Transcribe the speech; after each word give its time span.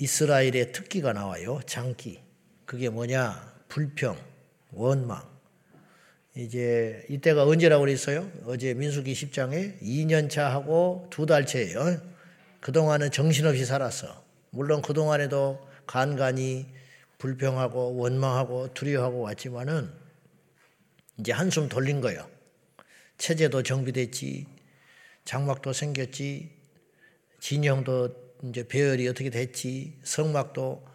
이스라엘의 0.00 0.72
특기가 0.72 1.12
나와요. 1.12 1.60
장기. 1.66 2.22
그게 2.64 2.88
뭐냐? 2.88 3.54
불평, 3.68 4.16
원망. 4.72 5.22
이제 6.34 7.04
이때가 7.10 7.44
언제라고 7.44 7.82
그랬어요? 7.82 8.30
어제 8.46 8.72
민수기 8.72 9.12
10장에 9.12 9.78
2년 9.82 10.30
차 10.30 10.50
하고 10.50 11.06
두 11.10 11.26
달째예요. 11.26 12.00
그동안은 12.60 13.10
정신없이 13.10 13.66
살았어. 13.66 14.24
물론 14.48 14.80
그동안에도 14.80 15.68
간간히 15.86 16.66
불평하고 17.18 17.96
원망하고 17.96 18.72
두려워하고 18.72 19.20
왔지만은 19.20 19.92
이제 21.18 21.32
한숨 21.32 21.68
돌린 21.68 22.00
거예요. 22.00 22.26
체제도 23.18 23.62
정비됐지, 23.62 24.46
장막도 25.26 25.74
생겼지, 25.74 26.56
진영도 27.38 28.29
이제 28.44 28.66
배열이 28.66 29.06
어떻게 29.08 29.30
됐지, 29.30 29.98
성막도 30.02 30.86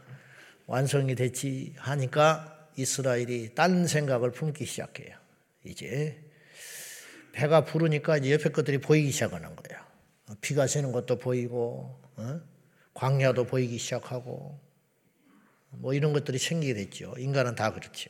완성이 0.65 1.15
됐지 1.15 1.75
하니까 1.77 2.69
이스라엘이 2.75 3.53
딴 3.53 3.87
생각을 3.87 4.31
품기 4.31 4.65
시작해요. 4.65 5.15
이제 5.63 6.21
배가 7.33 7.65
부르니까 7.65 8.17
이제 8.17 8.31
옆에 8.31 8.49
것들이 8.49 8.79
보이기 8.79 9.11
시작하는 9.11 9.55
거예요. 9.55 9.83
비가 10.41 10.67
새는 10.67 10.91
것도 10.91 11.19
보이고, 11.19 12.01
어? 12.15 12.41
광야도 12.93 13.45
보이기 13.45 13.77
시작하고, 13.77 14.59
뭐 15.69 15.93
이런 15.93 16.13
것들이 16.13 16.37
생기게 16.37 16.73
됐죠. 16.73 17.13
인간은 17.17 17.55
다 17.55 17.73
그렇죠. 17.73 18.09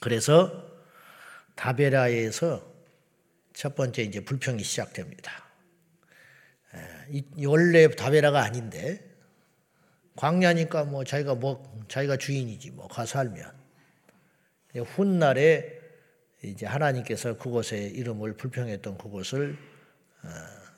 그래서 0.00 0.64
다베라에서 1.56 2.72
첫 3.52 3.74
번째 3.74 4.02
이제 4.02 4.20
불평이 4.20 4.62
시작됩니다. 4.62 5.43
원래 7.44 7.88
다베라가 7.88 8.42
아닌데 8.42 9.04
광야니까 10.16 10.84
뭐 10.84 11.04
자기가 11.04 11.34
뭐 11.34 11.84
자기가 11.88 12.16
주인이지 12.16 12.70
뭐가 12.72 13.06
살면 13.06 13.52
훗날에 14.76 15.80
이제 16.42 16.66
하나님께서 16.66 17.36
그곳의 17.38 17.92
이름을 17.92 18.36
불평했던 18.36 18.98
그곳을 18.98 19.56
어, 20.22 20.28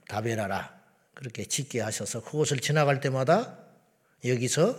다베라라 0.09 0.77
그렇게 1.15 1.45
짓게 1.45 1.81
하셔서 1.81 2.23
그곳을 2.23 2.59
지나갈 2.59 3.01
때마다 3.01 3.59
여기서 4.25 4.77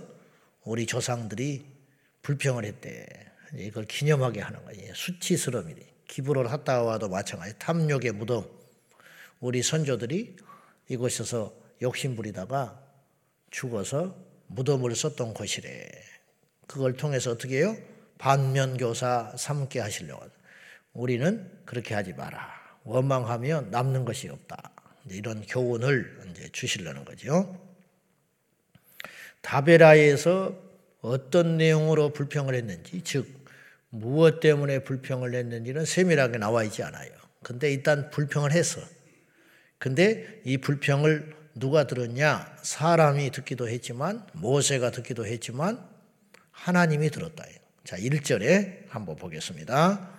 우리 0.64 0.86
조상들이 0.86 1.66
불평을 2.22 2.66
했대. 2.66 3.08
이걸 3.56 3.86
기념하게 3.86 4.42
하는 4.42 4.64
거예요. 4.66 4.94
수치스러움이 4.94 5.74
기부를 6.08 6.52
하다와도 6.52 7.10
마찬가지. 7.10 7.58
탐욕의 7.58 8.12
무덤. 8.12 8.46
우리 9.40 9.64
선조들이 9.64 10.36
이곳에서 10.90 11.54
욕심부리다가 11.82 12.82
죽어서 13.52 14.16
무덤을 14.48 14.96
썼던 14.96 15.34
곳이래. 15.34 15.90
그걸 16.68 16.94
통해서 16.94 17.32
어떻게 17.32 17.60
해요? 17.60 17.76
반면교사 18.18 19.34
삼게 19.38 19.80
하시려고. 19.80 20.26
우리는 20.94 21.50
그렇게 21.66 21.94
하지 21.94 22.14
마라. 22.14 22.58
원망하면 22.84 23.70
남는 23.70 24.06
것이 24.06 24.30
없다. 24.30 24.72
이런 25.10 25.46
교훈을 25.46 26.22
이제 26.32 26.50
주시려는 26.52 27.06
거죠. 27.06 27.60
다베라에서 29.42 30.56
어떤 31.02 31.58
내용으로 31.58 32.12
불평을 32.12 32.56
했는지, 32.56 33.02
즉 33.04 33.28
무엇 33.90 34.40
때문에 34.40 34.84
불평을 34.84 35.34
했는지는 35.34 35.86
세밀하게 35.86 36.38
나와 36.38 36.64
있지 36.64 36.84
않아요. 36.84 37.12
근데 37.44 37.72
일단 37.72 38.10
불평을 38.10 38.52
했어. 38.52 38.82
근데 39.80 40.42
이 40.44 40.58
불평을 40.58 41.36
누가 41.56 41.88
들었냐? 41.88 42.58
사람이 42.62 43.32
듣기도 43.32 43.68
했지만 43.68 44.26
모세가 44.34 44.92
듣기도 44.92 45.26
했지만 45.26 45.84
하나님이 46.52 47.10
들었다. 47.10 47.46
자, 47.84 47.98
1절에 47.98 48.90
한번 48.90 49.16
보겠습니다. 49.16 50.10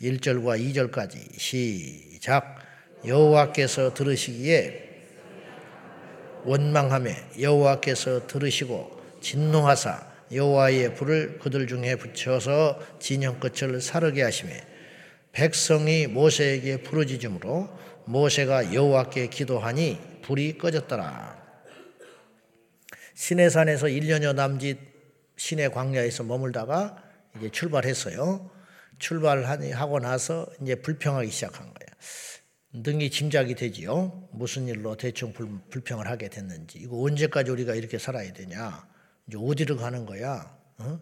1절과 0.00 0.60
2절까지 0.60 1.38
시작. 1.38 2.58
여호와께서 3.06 3.94
들으시기에 3.94 4.92
원망함에 6.44 7.30
여호와께서 7.40 8.26
들으시고 8.26 9.02
진노하사 9.20 10.14
여호와의 10.32 10.94
불을 10.94 11.38
그들 11.38 11.66
중에 11.66 11.96
붙여서 11.96 12.80
진영 12.98 13.38
끝을 13.40 13.80
사르게 13.80 14.22
하심에 14.22 14.66
백성이 15.32 16.06
모세에게 16.06 16.78
부르짖음으로 16.78 17.68
모세가 18.06 18.74
여호와께 18.74 19.28
기도하니 19.28 20.20
불이 20.22 20.58
꺼졌더라. 20.58 21.42
시내산에서 23.14 23.86
1년여 23.86 24.34
남짓 24.34 24.78
시내 25.36 25.68
광야에서 25.68 26.24
머물다가 26.24 27.02
이제 27.36 27.50
출발했어요. 27.50 28.50
출발하고 28.98 29.98
나서 29.98 30.46
이제 30.62 30.76
불평하기 30.76 31.30
시작한 31.30 31.66
거예요. 31.66 31.94
능히 32.72 33.10
짐작이 33.10 33.54
되지요. 33.54 34.28
무슨 34.32 34.66
일로 34.66 34.96
대충 34.96 35.32
불평을 35.70 36.08
하게 36.08 36.28
됐는지. 36.28 36.78
이거 36.78 37.00
언제까지 37.02 37.50
우리가 37.50 37.74
이렇게 37.74 37.98
살아야 37.98 38.32
되냐. 38.32 38.86
이제 39.28 39.38
어디로 39.40 39.76
가는 39.76 40.06
거야. 40.06 40.56
어? 40.78 41.00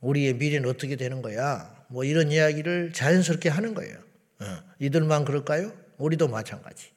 우리의 0.00 0.34
미래는 0.34 0.68
어떻게 0.68 0.96
되는 0.96 1.22
거야. 1.22 1.84
뭐 1.88 2.04
이런 2.04 2.30
이야기를 2.30 2.92
자연스럽게 2.92 3.48
하는 3.48 3.74
거예요. 3.74 3.96
어. 4.40 4.58
이들만 4.78 5.24
그럴까요? 5.24 5.72
우리도 5.98 6.28
마찬가지. 6.28 6.90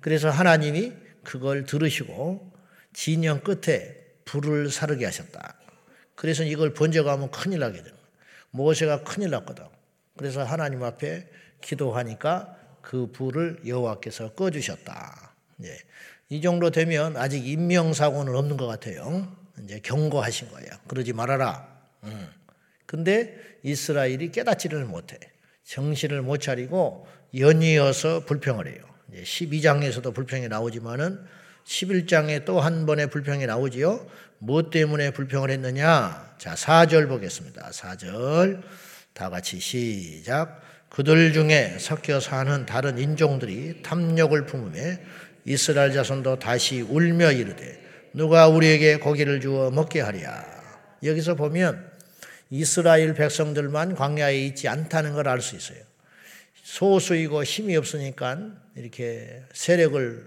그래서 0.00 0.30
하나님이 0.30 0.92
그걸 1.24 1.64
들으시고 1.64 2.52
진영 2.92 3.40
끝에 3.40 3.96
불을 4.24 4.70
사르게 4.70 5.04
하셨다. 5.04 5.56
그래서 6.14 6.44
이걸 6.44 6.74
번져가면 6.74 7.30
큰일 7.30 7.60
나게 7.60 7.82
거예요. 7.82 7.96
모세가 8.50 9.04
큰일 9.04 9.30
났거든. 9.30 9.64
그래서 10.16 10.42
하나님 10.42 10.82
앞에 10.82 11.28
기도하니까 11.60 12.56
그 12.82 13.10
불을 13.12 13.60
여호와께서 13.66 14.34
꺼주셨다. 14.34 15.34
네. 15.56 15.76
이 16.28 16.40
정도 16.40 16.70
되면 16.70 17.16
아직 17.16 17.46
인명사고는 17.46 18.34
없는 18.34 18.56
것 18.56 18.66
같아요. 18.66 19.34
이제 19.62 19.80
경고하신 19.80 20.50
거예요. 20.50 20.70
그러지 20.88 21.12
말아라. 21.12 21.68
음. 22.04 22.28
근데 22.86 23.36
이스라엘이 23.62 24.30
깨닫지를 24.32 24.84
못해. 24.84 25.18
정신을 25.64 26.22
못 26.22 26.38
차리고 26.38 27.06
연이어서 27.36 28.24
불평을 28.26 28.66
해요. 28.68 28.78
12장에서도 29.14 30.14
불평이 30.14 30.48
나오지만은 30.48 31.20
11장에 31.64 32.44
또 32.44 32.60
한 32.60 32.86
번의 32.86 33.10
불평이 33.10 33.46
나오지요. 33.46 34.06
무엇 34.38 34.70
때문에 34.70 35.10
불평을 35.10 35.50
했느냐? 35.50 36.34
자, 36.38 36.54
4절 36.54 37.08
보겠습니다. 37.08 37.70
4절. 37.70 38.62
다 39.12 39.28
같이 39.30 39.60
시작. 39.60 40.62
그들 40.88 41.32
중에 41.32 41.76
섞여 41.78 42.18
사는 42.18 42.66
다른 42.66 42.98
인종들이 42.98 43.82
탐욕을 43.82 44.46
품음에 44.46 45.04
이스라엘 45.44 45.92
자손도 45.92 46.38
다시 46.38 46.80
울며 46.80 47.32
이르되 47.32 47.80
누가 48.12 48.48
우리에게 48.48 48.96
고기를 48.96 49.40
주어 49.40 49.70
먹게 49.70 50.00
하랴. 50.00 50.44
여기서 51.04 51.34
보면 51.36 51.88
이스라엘 52.50 53.14
백성들만 53.14 53.94
광야에 53.94 54.38
있지 54.46 54.66
않다는 54.68 55.12
걸 55.12 55.28
알 55.28 55.40
수 55.40 55.54
있어요. 55.56 55.89
소수이고 56.70 57.42
힘이 57.42 57.76
없으니까 57.76 58.52
이렇게 58.76 59.42
세력을 59.52 60.24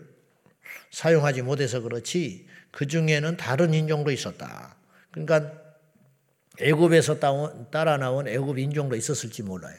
사용하지 0.91 1.41
못해서 1.41 1.79
그렇지 1.79 2.47
그 2.69 2.85
중에는 2.85 3.37
다른 3.37 3.73
인종도 3.73 4.11
있었다. 4.11 4.75
그러니까 5.11 5.53
애굽에서 6.59 7.19
따라 7.71 7.97
나온 7.97 8.27
애굽 8.27 8.59
인종도 8.59 8.97
있었을지 8.97 9.41
몰라요. 9.41 9.77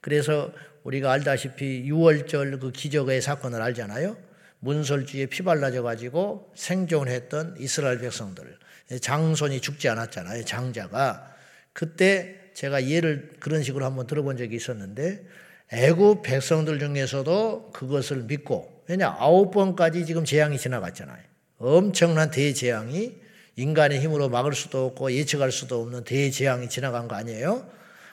그래서 0.00 0.52
우리가 0.82 1.12
알다시피 1.12 1.88
6월절 1.88 2.60
그 2.60 2.72
기적의 2.72 3.22
사건을 3.22 3.62
알잖아요. 3.62 4.16
문설주에 4.58 5.26
피발라져 5.26 5.82
가지고 5.84 6.52
생존했던 6.56 7.56
이스라엘 7.60 8.00
백성들 8.00 8.58
장손이 9.00 9.60
죽지 9.60 9.88
않았잖아요. 9.88 10.44
장자가 10.46 11.32
그때 11.72 12.40
제가 12.54 12.88
예를 12.88 13.36
그런 13.38 13.62
식으로 13.62 13.84
한번 13.84 14.08
들어본 14.08 14.36
적이 14.36 14.56
있었는데 14.56 15.24
애굽 15.72 16.22
백성들 16.22 16.78
중에서도 16.78 17.70
그것을 17.72 18.22
믿고 18.24 18.84
왜냐 18.88 19.16
아홉 19.18 19.50
번까지 19.50 20.06
지금 20.06 20.24
재앙이 20.24 20.58
지나갔잖아요. 20.58 21.18
엄청난 21.58 22.30
대재앙이 22.30 23.14
인간의 23.56 24.00
힘으로 24.00 24.28
막을 24.28 24.52
수도 24.52 24.86
없고 24.86 25.12
예측할 25.12 25.50
수도 25.50 25.82
없는 25.82 26.04
대재앙이 26.04 26.68
지나간 26.68 27.08
거 27.08 27.16
아니에요? 27.16 27.66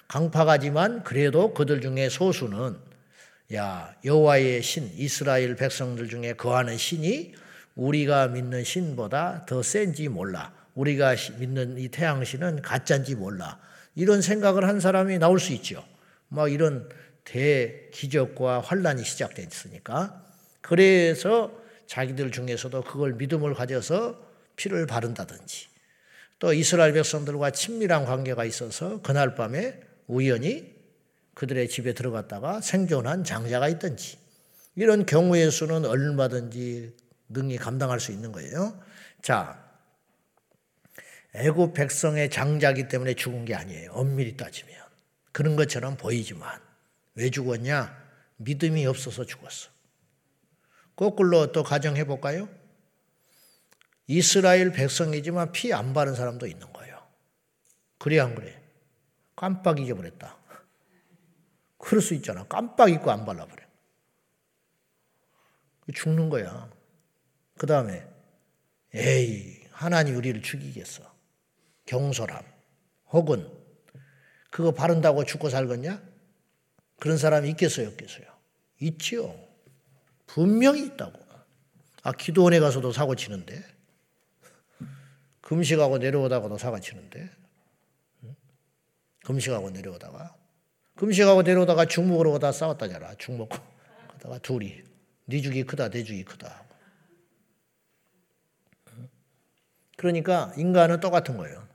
강파가지만 0.07 1.03
그래도 1.03 1.53
그들 1.53 1.81
중에 1.81 2.09
소수는 2.09 2.77
야 3.53 3.93
여호와의 4.03 4.63
신 4.63 4.89
이스라엘 4.95 5.55
백성들 5.55 6.07
중에 6.07 6.33
거하는 6.33 6.77
신이 6.77 7.35
우리가 7.75 8.29
믿는 8.29 8.63
신보다 8.63 9.45
더 9.45 9.61
센지 9.61 10.07
몰라. 10.07 10.53
우리가 10.75 11.15
믿는 11.37 11.77
이 11.77 11.89
태양신은 11.89 12.61
가짜인지 12.61 13.15
몰라. 13.15 13.59
이런 13.95 14.21
생각을 14.21 14.67
한 14.67 14.79
사람이 14.79 15.19
나올 15.19 15.39
수 15.39 15.53
있죠. 15.53 15.83
막 16.29 16.51
이런 16.51 16.89
대기적과 17.25 18.61
환란이 18.61 19.03
시작됐으니까. 19.03 20.23
그래서 20.61 21.51
자기들 21.87 22.31
중에서도 22.31 22.83
그걸 22.83 23.13
믿음을 23.13 23.53
가져서 23.53 24.21
피를 24.55 24.85
바른다든지 24.85 25.67
또 26.39 26.53
이스라엘 26.53 26.93
백성들과 26.93 27.51
친밀한 27.51 28.05
관계가 28.05 28.45
있어서 28.45 29.01
그날 29.01 29.35
밤에 29.35 29.79
우연히 30.07 30.73
그들의 31.35 31.67
집에 31.69 31.93
들어갔다가 31.93 32.61
생존한 32.61 33.23
장자가 33.23 33.69
있든지 33.69 34.17
이런 34.75 35.05
경우의 35.05 35.51
수는 35.51 35.85
얼마든지 35.85 36.93
능히 37.29 37.57
감당할 37.57 37.99
수 37.99 38.11
있는 38.11 38.31
거예요. 38.31 38.79
자, 39.21 39.63
애굽 41.35 41.73
백성의 41.73 42.29
장자기 42.29 42.87
때문에 42.87 43.15
죽은 43.15 43.45
게 43.45 43.55
아니에요. 43.55 43.91
엄밀히 43.93 44.37
따지면. 44.37 44.75
그런 45.31 45.55
것처럼 45.55 45.97
보이지만 45.97 46.59
왜 47.15 47.29
죽었냐? 47.29 48.01
믿음이 48.37 48.85
없어서 48.85 49.25
죽었어. 49.25 49.69
거꾸로 50.95 51.51
또 51.51 51.63
가정해 51.63 52.05
볼까요? 52.05 52.49
이스라엘 54.07 54.71
백성이지만 54.71 55.51
피 55.51 55.73
안 55.73 55.93
바른 55.93 56.13
사람도 56.15 56.45
있는 56.47 56.71
거예요. 56.73 57.01
그래 57.97 58.19
안 58.19 58.35
그래? 58.35 58.61
깜빡 59.35 59.79
잊어버렸다. 59.79 60.37
그럴 61.77 62.01
수 62.01 62.13
있잖아. 62.13 62.43
깜빡 62.45 62.89
잊고 62.91 63.11
안 63.11 63.25
발라버려. 63.25 63.63
죽는 65.93 66.29
거야. 66.29 66.69
그 67.57 67.67
다음에 67.67 68.07
에이 68.93 69.63
하나님 69.71 70.15
우리를 70.15 70.41
죽이겠어. 70.41 71.03
경솔함 71.85 72.43
혹은 73.09 73.49
그거 74.49 74.71
바른다고 74.71 75.25
죽고 75.25 75.49
살겠냐? 75.49 76.01
그런 77.03 77.17
사람이 77.17 77.49
있겠어요, 77.49 77.89
없겠어요? 77.89 78.25
있지요. 78.79 79.37
분명히 80.25 80.85
있다고. 80.85 81.19
아, 82.01 82.13
기도원에 82.13 82.61
가서도 82.61 82.93
사고 82.93 83.13
치는데. 83.13 83.61
금식하고 85.41 85.97
내려오다가도 85.97 86.57
사고 86.57 86.79
치는데. 86.79 87.29
금식하고 89.25 89.71
내려오다가. 89.71 90.33
금식하고 90.95 91.41
내려오다가 91.41 91.83
죽 91.87 92.05
먹으러 92.05 92.31
오다 92.31 92.53
싸웠다잖아. 92.53 93.15
죽 93.15 93.33
먹고. 93.33 93.57
그러다가 94.07 94.37
둘이. 94.37 94.81
네 95.25 95.41
죽이 95.41 95.65
크다, 95.65 95.89
내 95.89 96.05
죽이 96.05 96.23
크다. 96.23 96.63
그러니까 99.97 100.53
인간은 100.55 101.01
똑같은 101.01 101.35
거예요. 101.35 101.67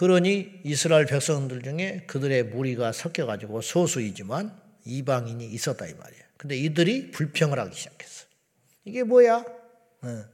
그러니 0.00 0.62
이스라엘 0.64 1.04
백성들 1.04 1.60
중에 1.60 2.04
그들의 2.06 2.44
무리가 2.44 2.90
섞여가지고 2.90 3.60
소수이지만 3.60 4.58
이방인이 4.86 5.44
있었다 5.44 5.86
이 5.86 5.92
말이에요. 5.92 6.24
근데 6.38 6.56
이들이 6.56 7.10
불평을 7.10 7.58
하기 7.58 7.76
시작했어. 7.76 8.24
이게 8.86 9.02
뭐야? 9.02 9.44
네. 10.02 10.24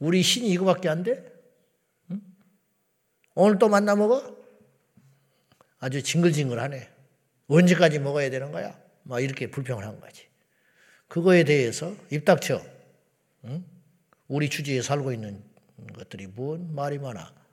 우리 0.00 0.24
신이 0.24 0.50
이거밖에 0.50 0.88
안 0.88 1.04
돼? 1.04 1.24
응? 2.10 2.20
오늘 3.36 3.60
또 3.60 3.68
만나 3.68 3.94
먹어? 3.94 4.44
아주 5.78 6.02
징글징글하네. 6.02 6.90
언제까지 7.46 8.00
먹어야 8.00 8.28
되는 8.28 8.50
거야? 8.50 8.76
막 9.04 9.20
이렇게 9.20 9.52
불평을 9.52 9.86
한 9.86 10.00
거지. 10.00 10.26
그거에 11.06 11.44
대해서 11.44 11.94
입 12.10 12.24
닥쳐. 12.24 12.60
응? 13.44 13.64
우리 14.26 14.50
주지에 14.50 14.82
살고 14.82 15.12
있는 15.12 15.44
것들이 15.94 16.26
뭔 16.26 16.74
말이 16.74 16.98
많아. 16.98 17.43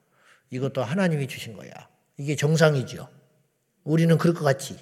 이것도 0.51 0.83
하나님이 0.83 1.27
주신 1.27 1.55
거야. 1.55 1.71
이게 2.17 2.35
정상이죠. 2.35 3.09
우리는 3.83 4.17
그럴 4.17 4.35
것 4.35 4.43
같지. 4.43 4.77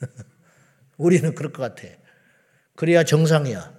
우리는 0.96 1.34
그럴 1.34 1.52
것 1.52 1.62
같아. 1.62 1.88
그래야 2.74 3.04
정상이야. 3.04 3.78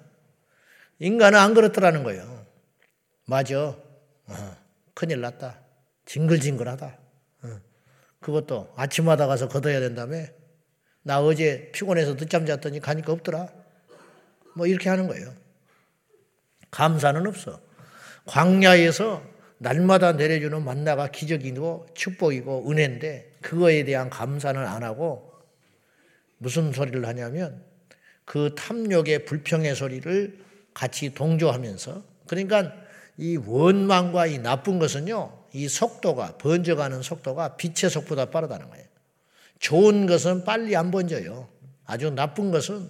인간은 1.00 1.38
안 1.38 1.54
그렇더라는 1.54 2.04
거예요. 2.04 2.46
맞아. 3.26 3.60
어, 3.60 4.58
큰일 4.94 5.22
났다. 5.22 5.60
징글징글하다. 6.06 6.98
어, 7.44 7.62
그것도 8.20 8.74
아침마다 8.76 9.28
가서 9.28 9.48
걷어야 9.48 9.80
된다며. 9.80 10.26
나 11.02 11.22
어제 11.22 11.72
피곤해서 11.74 12.16
늦잠 12.16 12.46
잤더니 12.46 12.80
가니까 12.80 13.12
없더라. 13.14 13.50
뭐 14.56 14.68
이렇게 14.68 14.90
하는 14.90 15.08
거예요. 15.08 15.34
감사는 16.70 17.26
없어. 17.26 17.60
광야에서 18.26 19.39
날마다 19.60 20.14
내려주는 20.14 20.64
만나가 20.64 21.08
기적이고 21.08 21.88
축복이고 21.94 22.72
은혜인데 22.72 23.34
그거에 23.42 23.84
대한 23.84 24.10
감사는 24.10 24.60
안 24.60 24.84
하고 24.84 25.32
무슨 26.38 26.72
소리를 26.72 27.06
하냐면 27.06 27.64
그 28.26 28.56
탐욕의 28.56 29.26
불평의 29.26 29.76
소리를 29.76 30.40
같이 30.74 31.14
동조하면서 31.14 32.04
그러니까 32.28 32.74
이 33.18 33.36
원망과 33.36 34.28
이 34.28 34.40
나쁜 34.40 34.80
것은요 34.80 35.40
이 35.54 35.68
속도가 35.68 36.38
번져가는 36.38 37.02
속도가 37.02 37.58
빛의 37.58 37.90
속보다 37.90 38.26
빠르다는 38.26 38.70
거예요. 38.70 38.86
좋은 39.60 40.06
것은 40.06 40.46
빨리 40.46 40.76
안 40.76 40.92
번져요. 40.92 41.50
아주 41.86 42.12
나쁜 42.12 42.52
것은 42.52 42.90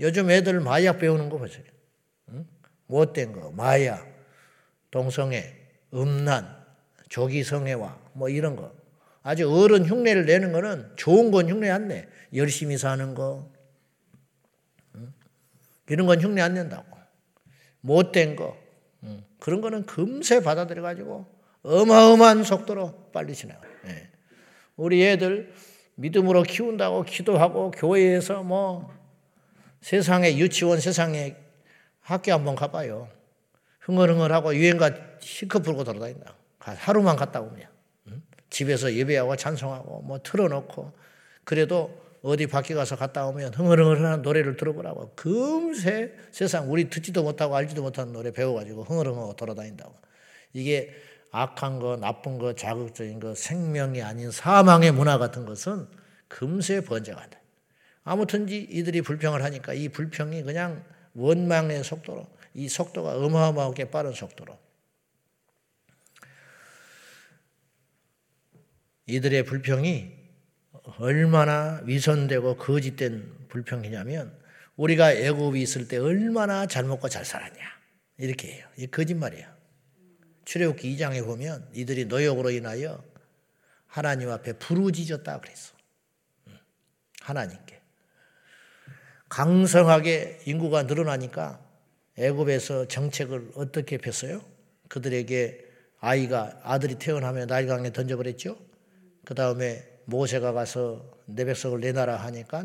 요즘 0.00 0.30
애들 0.30 0.60
마약 0.60 0.98
배우는 0.98 1.28
거 1.28 1.38
보세요. 1.38 1.64
응? 2.30 2.46
못된 2.86 3.32
거, 3.32 3.50
마약, 3.52 4.06
동성애, 4.90 5.61
음란, 5.94 6.56
조기성애와 7.08 7.98
뭐 8.14 8.28
이런 8.28 8.56
거. 8.56 8.72
아주 9.22 9.48
어른 9.50 9.84
흉내를 9.84 10.26
내는 10.26 10.52
거는 10.52 10.92
좋은 10.96 11.30
건 11.30 11.48
흉내 11.48 11.70
안 11.70 11.88
내. 11.88 12.08
열심히 12.34 12.76
사는 12.76 13.14
거. 13.14 13.50
이런 15.88 16.06
건 16.06 16.20
흉내 16.20 16.40
안 16.40 16.54
낸다고. 16.54 16.96
못된 17.80 18.36
거. 18.36 18.56
그런 19.38 19.60
거는 19.60 19.86
금세 19.86 20.40
받아들여가지고 20.40 21.26
어마어마한 21.62 22.44
속도로 22.44 23.10
빨리 23.12 23.34
지나가. 23.34 23.60
예. 23.86 24.08
우리 24.76 25.04
애들 25.04 25.52
믿음으로 25.96 26.42
키운다고 26.44 27.02
기도하고 27.02 27.72
교회에서 27.72 28.42
뭐 28.42 28.92
세상에 29.80 30.36
유치원 30.38 30.80
세상에 30.80 31.36
학교 32.00 32.32
한번 32.32 32.54
가봐요. 32.54 33.08
흥얼흥얼하고 33.82 34.54
유행가 34.54 34.90
시커 35.20 35.60
풀고 35.60 35.84
돌아다닌다. 35.84 36.34
하루만 36.58 37.16
갔다 37.16 37.40
오면. 37.40 37.66
집에서 38.50 38.92
예배하고 38.92 39.36
찬송하고 39.36 40.02
뭐 40.02 40.20
틀어놓고 40.22 40.92
그래도 41.44 42.02
어디 42.22 42.46
밖에 42.46 42.74
가서 42.74 42.96
갔다 42.96 43.26
오면 43.26 43.54
흥얼흥얼하는 43.54 44.22
노래를 44.22 44.56
들어보라고 44.56 45.12
금세 45.16 46.12
세상 46.30 46.70
우리 46.70 46.88
듣지도 46.88 47.22
못하고 47.22 47.56
알지도 47.56 47.82
못하는 47.82 48.12
노래 48.12 48.30
배워가지고 48.30 48.84
흥얼흥얼하고 48.84 49.36
돌아다닌다고. 49.36 49.94
이게 50.52 50.94
악한 51.32 51.80
거, 51.80 51.96
나쁜 51.96 52.38
거, 52.38 52.54
자극적인 52.54 53.18
거, 53.18 53.34
생명이 53.34 54.02
아닌 54.02 54.30
사망의 54.30 54.92
문화 54.92 55.18
같은 55.18 55.46
것은 55.46 55.88
금세 56.28 56.82
번져간다. 56.82 57.38
아무튼지 58.04 58.68
이들이 58.70 59.00
불평을 59.02 59.42
하니까 59.42 59.72
이 59.72 59.88
불평이 59.88 60.42
그냥 60.42 60.84
원망의 61.14 61.82
속도로 61.84 62.26
이 62.54 62.68
속도가 62.68 63.16
어마어마하게 63.16 63.90
빠른 63.90 64.12
속도로 64.12 64.58
이들의 69.06 69.44
불평이 69.44 70.12
얼마나 70.98 71.80
위선되고 71.84 72.56
거짓된 72.56 73.48
불평이냐면 73.48 74.36
우리가 74.76 75.12
애굽에 75.12 75.60
있을 75.60 75.88
때 75.88 75.98
얼마나 75.98 76.66
잘 76.66 76.84
먹고 76.84 77.08
잘 77.08 77.24
살았냐 77.24 77.60
이렇게 78.18 78.52
해요. 78.52 78.66
이 78.76 78.86
거짓말이에요. 78.86 79.48
출애굽기 80.44 80.96
2장에 80.96 81.24
보면 81.24 81.68
이들이 81.72 82.06
노역으로 82.06 82.50
인하여 82.50 83.04
하나님 83.86 84.30
앞에 84.30 84.54
부르짖었다 84.54 85.40
그랬어. 85.40 85.74
하나님께 87.20 87.80
강성하게 89.28 90.40
인구가 90.46 90.82
늘어나니까 90.82 91.61
애굽에서 92.18 92.88
정책을 92.88 93.52
어떻게 93.54 93.98
폈어요? 93.98 94.42
그들에게 94.88 95.64
아이가 95.98 96.60
아들이 96.62 96.96
태어나면 96.96 97.46
나일강에 97.46 97.92
던져버렸죠. 97.92 98.56
그 99.24 99.34
다음에 99.34 99.88
모세가 100.04 100.52
가서 100.52 101.10
내 101.26 101.44
백성을 101.44 101.78
내놔라 101.80 102.16
하니까 102.16 102.64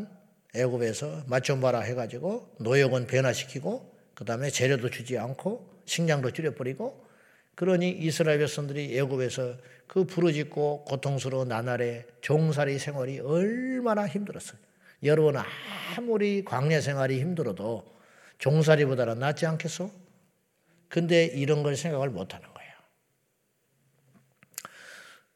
애굽에서 0.54 1.24
맛 1.28 1.44
좀 1.44 1.60
봐라 1.60 1.80
해가지고 1.80 2.56
노역은 2.60 3.06
변화시키고 3.06 3.94
그 4.14 4.24
다음에 4.24 4.50
재료도 4.50 4.90
주지 4.90 5.16
않고 5.16 5.82
식량도 5.84 6.32
줄여버리고 6.32 7.06
그러니 7.54 7.90
이스라엘 7.90 8.38
백성들이 8.38 8.98
애굽에서 8.98 9.56
그 9.86 10.04
부르짖고 10.04 10.84
고통스러운 10.84 11.48
나날의 11.48 12.06
종살이 12.20 12.78
생활이 12.78 13.20
얼마나 13.20 14.06
힘들었어요. 14.06 14.58
여러분 15.04 15.36
아무리 15.96 16.44
광야 16.44 16.80
생활이 16.80 17.20
힘들어도 17.20 17.97
종살이보다는 18.38 19.18
낫지 19.18 19.46
않겠소? 19.46 19.90
근데 20.88 21.24
이런 21.24 21.62
걸 21.62 21.76
생각을 21.76 22.08
못 22.10 22.34
하는 22.34 22.46
거예요. 22.54 22.72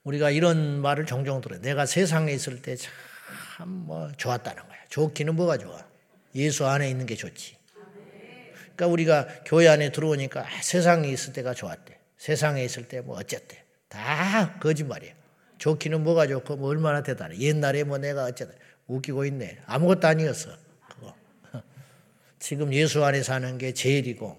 우리가 0.05 0.31
이런 0.31 0.81
말을 0.81 1.07
종종 1.07 1.41
들어요. 1.41 1.61
내가 1.61 1.87
세상에 1.87 2.33
있을 2.33 2.63
때 2.63 2.77
참 2.77 3.69
뭐 3.69 4.11
좋았다는 4.17 4.63
거야. 4.67 4.79
좋기는 4.89 5.35
뭐가 5.37 5.57
좋아? 5.59 5.87
예수 6.35 6.67
안에 6.67 6.89
있는 6.91 7.07
게 7.07 7.15
좋지. 7.15 7.57
그러니까 8.75 8.87
우리가 8.89 9.29
교회 9.47 9.69
안에 9.69 9.93
들어오니까 9.93 10.41
아, 10.41 10.63
세상에 10.63 11.09
있을 11.09 11.33
때가 11.33 11.55
좋았대. 11.55 11.99
세상에 12.19 12.65
있을 12.65 12.89
때 12.89 13.01
뭐 13.03 13.17
어쨌대. 13.19 13.63
다 13.89 14.59
거짓말이야. 14.61 15.13
좋기는 15.59 16.03
뭐가 16.03 16.27
좋고 16.27 16.57
뭐 16.57 16.71
얼마나 16.71 17.03
대단해. 17.03 17.37
옛날에 17.39 17.85
뭐 17.85 17.99
내가 17.99 18.25
어쨌다. 18.25 18.53
웃기고 18.89 19.25
있네. 19.27 19.59
아무것도 19.67 20.09
아니었어. 20.09 20.51
지금 22.43 22.75
예수 22.75 23.05
안에 23.05 23.23
사는 23.23 23.57
게 23.57 23.73
제일이고 23.73 24.37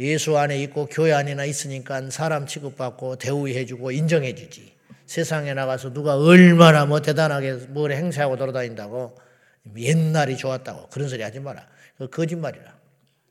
예수 0.00 0.36
안에 0.36 0.60
있고 0.64 0.86
교회 0.86 1.12
안에나 1.12 1.44
있으니까 1.44 2.10
사람 2.10 2.44
취급받고 2.44 3.16
대우해주고 3.16 3.92
인정해주지. 3.92 4.72
세상에 5.06 5.54
나가서 5.54 5.92
누가 5.92 6.16
얼마나 6.16 6.84
뭐 6.84 7.00
대단하게 7.00 7.52
뭘 7.68 7.92
행사하고 7.92 8.36
돌아다닌다고 8.36 9.14
옛날이 9.76 10.36
좋았다고 10.36 10.88
그런 10.88 11.08
소리 11.08 11.22
하지 11.22 11.38
마라. 11.38 11.68
그 11.98 12.10
거짓말이라. 12.10 12.76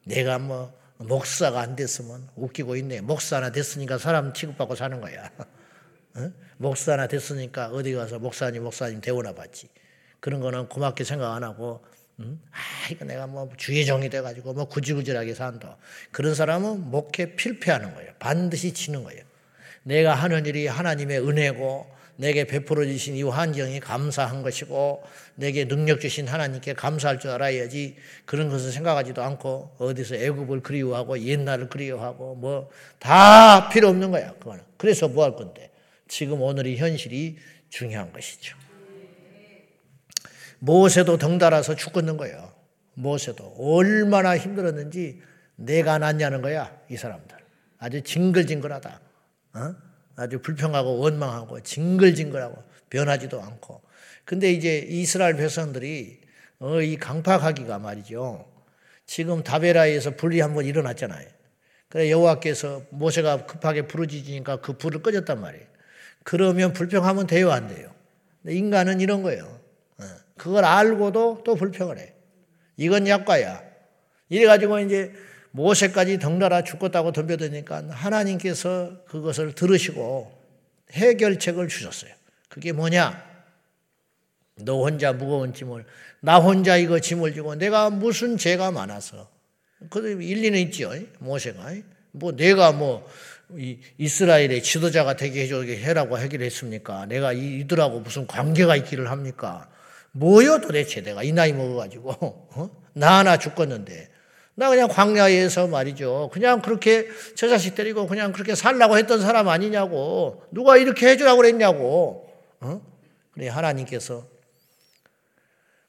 내가 0.05 0.39
뭐 0.39 0.73
목사가 0.97 1.59
안 1.59 1.75
됐으면 1.75 2.29
웃기고 2.37 2.77
있네. 2.77 3.01
목사나 3.01 3.51
됐으니까 3.51 3.97
사람 3.97 4.31
취급받고 4.31 4.75
사는 4.75 5.01
거야. 5.01 5.29
어? 6.15 6.31
목사나 6.55 7.07
됐으니까 7.07 7.67
어디 7.67 7.91
가서 7.91 8.17
목사님 8.17 8.63
목사님 8.63 9.01
대우나 9.01 9.33
받지. 9.33 9.67
그런 10.21 10.39
거는 10.39 10.69
고맙게 10.69 11.03
생각 11.03 11.35
안 11.35 11.43
하고 11.43 11.83
음? 12.23 12.41
아 12.51 12.57
이거 12.91 13.05
내가 13.05 13.27
뭐 13.27 13.49
주의 13.57 13.85
종이 13.85 14.09
돼가지고 14.09 14.53
뭐 14.53 14.65
구질구질하게 14.65 15.33
산다. 15.33 15.77
그런 16.11 16.35
사람은 16.35 16.89
목회 16.91 17.35
필패하는 17.35 17.93
거예요. 17.95 18.11
반드시 18.19 18.73
치는 18.73 19.03
거예요. 19.03 19.21
내가 19.83 20.13
하는 20.13 20.45
일이 20.45 20.67
하나님의 20.67 21.19
은혜고 21.27 21.91
내게 22.17 22.45
베풀어 22.45 22.85
주신 22.85 23.15
이 23.15 23.23
환경이 23.23 23.79
감사한 23.79 24.43
것이고 24.43 25.01
내게 25.35 25.67
능력 25.67 25.99
주신 26.01 26.27
하나님께 26.27 26.73
감사할 26.73 27.19
줄 27.19 27.31
알아야지 27.31 27.95
그런 28.25 28.49
것을 28.49 28.71
생각하지도 28.71 29.23
않고 29.23 29.75
어디서 29.79 30.15
애굽을 30.15 30.61
그리워하고 30.61 31.19
옛날을 31.19 31.69
그리워하고 31.69 32.35
뭐 32.35 32.69
다 32.99 33.69
필요 33.69 33.87
없는 33.89 34.11
거야. 34.11 34.33
그거는. 34.33 34.63
그래서 34.77 35.07
뭐 35.07 35.23
할 35.23 35.35
건데 35.35 35.71
지금 36.07 36.41
오늘이 36.41 36.77
현실이 36.77 37.37
중요한 37.69 38.13
것이죠. 38.13 38.55
모세도 40.61 41.17
덩달아서 41.17 41.75
죽겠는 41.75 42.17
거예요. 42.17 42.53
모세도 42.93 43.55
얼마나 43.57 44.37
힘들었는지 44.37 45.21
내가 45.55 45.97
낫냐는 45.97 46.41
거야 46.41 46.71
이 46.89 46.97
사람들. 46.97 47.35
아주 47.79 48.01
징글징글하다. 48.03 49.01
어? 49.55 49.75
아주 50.15 50.39
불평하고 50.39 50.99
원망하고 50.99 51.61
징글징글하고 51.61 52.63
변하지도 52.91 53.41
않고. 53.41 53.81
근데 54.23 54.51
이제 54.51 54.77
이스라엘 54.77 55.35
백성들이 55.35 56.21
어, 56.59 56.79
이 56.79 56.95
강팍하기가 56.95 57.79
말이죠. 57.79 58.47
지금 59.07 59.43
다베라에서 59.43 60.15
불이 60.15 60.41
한번 60.41 60.65
일어났잖아요. 60.65 61.27
그래 61.89 62.11
여호와께서 62.11 62.83
모세가 62.91 63.47
급하게 63.47 63.87
부르짖으니까 63.87 64.61
그 64.61 64.77
불을 64.77 65.01
꺼졌단 65.01 65.41
말이에요. 65.41 65.65
그러면 66.23 66.71
불평하면 66.71 67.25
돼요, 67.25 67.51
안 67.51 67.67
돼요? 67.67 67.91
인간은 68.45 69.01
이런 69.01 69.23
거예요. 69.23 69.60
어, 70.41 70.43
그걸 70.43 70.65
알고도 70.65 71.43
또 71.45 71.55
불평을 71.55 71.99
해. 71.99 72.13
이건 72.77 73.07
약과야. 73.07 73.61
이래가지고 74.29 74.79
이제 74.79 75.13
모세까지 75.51 76.17
덩달아 76.19 76.63
죽겠다고 76.63 77.11
덤벼드니까 77.11 77.89
하나님께서 77.89 79.03
그것을 79.05 79.53
들으시고 79.53 80.31
해결책을 80.93 81.67
주셨어요. 81.67 82.11
그게 82.49 82.71
뭐냐? 82.71 83.29
너 84.63 84.83
혼자 84.83 85.13
무거운 85.13 85.53
짐을, 85.53 85.85
나 86.21 86.37
혼자 86.39 86.77
이거 86.77 86.99
짐을 86.99 87.33
지고 87.33 87.55
내가 87.55 87.89
무슨 87.89 88.37
죄가 88.37 88.71
많아서. 88.71 89.29
그 89.89 90.21
일리는 90.21 90.57
있죠. 90.59 90.91
모세가. 91.19 91.73
뭐 92.11 92.35
내가 92.35 92.71
뭐 92.71 93.07
이스라엘의 93.97 94.63
지도자가 94.63 95.15
되게 95.15 95.47
해라고 95.47 96.17
하기로 96.17 96.43
했습니까? 96.45 97.05
내가 97.05 97.33
이들하고 97.33 98.01
무슨 98.01 98.27
관계가 98.27 98.75
있기를 98.75 99.09
합니까? 99.09 99.69
뭐요 100.11 100.59
도대체 100.59 101.01
내가 101.01 101.23
이 101.23 101.31
나이 101.31 101.53
먹어가지고 101.53 102.11
어? 102.53 102.69
나 102.93 103.19
하나 103.19 103.37
죽겠는데 103.37 104.11
나 104.55 104.69
그냥 104.69 104.89
광야에서 104.89 105.67
말이죠. 105.67 106.29
그냥 106.33 106.61
그렇게 106.61 107.07
저 107.35 107.47
자식 107.47 107.73
때리고 107.73 108.05
그냥 108.07 108.31
그렇게 108.31 108.53
살라고 108.53 108.97
했던 108.97 109.21
사람 109.21 109.47
아니냐고. 109.47 110.43
누가 110.51 110.77
이렇게 110.77 111.07
해주라고 111.07 111.37
그랬냐고. 111.37 112.29
어? 112.59 112.81
그래 113.31 113.47
하나님께서 113.47 114.27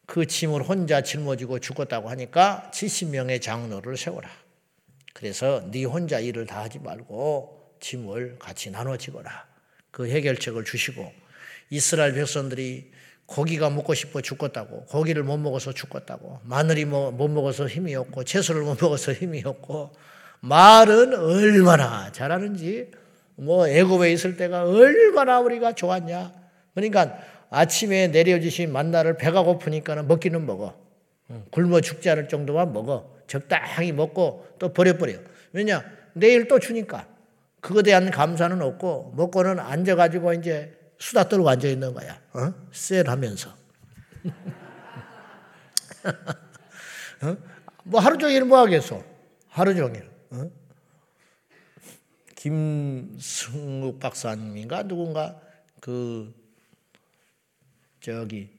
그 0.07 0.27
짐을 0.27 0.63
혼자 0.63 1.03
짊어지고 1.03 1.59
죽었다고 1.59 2.09
하니까 2.09 2.71
70명의 2.73 3.43
장로를 3.43 3.97
세워라. 3.97 4.31
그래서 5.13 5.69
네 5.71 5.85
혼자 5.85 6.19
일을 6.21 6.47
다 6.47 6.63
하지 6.63 6.79
말고 6.79 7.77
짐을 7.81 8.39
같이 8.39 8.71
나눠 8.71 8.97
지거라. 8.97 9.47
그 9.91 10.09
해결책을 10.09 10.65
주시고 10.65 11.13
이스라엘 11.71 12.15
백성들이 12.15 12.93
고기가 13.33 13.71
먹고 13.71 13.95
싶어 13.95 14.21
죽겠다고 14.21 14.85
고기를 14.87 15.23
못 15.23 15.39
먹어서 15.39 15.73
죽겠다고 15.73 16.41
마늘이 16.45 16.85
뭐 16.85 17.11
못 17.11 17.29
먹어서 17.29 17.67
힘이 17.67 17.95
없고 17.95 18.25
채소를 18.25 18.63
못 18.63 18.79
먹어서 18.81 19.13
힘이 19.13 19.43
없고 19.45 19.93
말은 20.41 21.15
얼마나 21.15 22.13
잘하는지 22.13 22.91
뭐 23.37 23.67
애굽에 23.67 24.13
있을 24.13 24.37
때가 24.37 24.65
얼마나 24.65 25.41
우리가 25.41 25.73
좋았냐. 25.73 26.33
그러니까 26.75 27.17
아침에 27.51 28.09
내려주신 28.09 28.73
만나를 28.73 29.17
배가 29.17 29.43
고프니까는 29.43 30.09
먹기는 30.09 30.45
먹어. 30.45 30.75
굶어 31.51 31.81
죽지 31.81 32.11
않을 32.11 32.29
정도만 32.29 32.73
먹어. 32.73 33.15
적당히 33.27 33.93
먹고 33.93 34.47
또 34.59 34.73
버려버려. 34.73 35.15
왜냐? 35.53 35.85
내일 36.13 36.49
또 36.49 36.59
주니까. 36.59 37.07
그거에 37.61 37.83
대한 37.83 38.11
감사는 38.11 38.61
없고 38.61 39.15
먹고는 39.17 39.59
앉아가지고 39.59 40.35
이제 40.35 40.77
수다 41.03 41.29
떨고 41.29 41.49
앉아 41.49 41.67
있는 41.67 41.93
거야. 41.93 42.21
어? 42.33 42.55
셀 42.71 43.11
하면서. 43.11 43.51
어? 47.23 47.37
뭐 47.83 48.01
하루 48.01 48.17
종일 48.19 48.45
뭐 48.45 48.59
하겠어? 48.59 49.05
하루 49.49 49.75
종일. 49.75 50.09
어? 50.31 50.49
김승욱 52.37 53.99
박사님인가 53.99 54.85
누군가 54.85 55.41
그 55.81 56.33
저기 58.01 58.51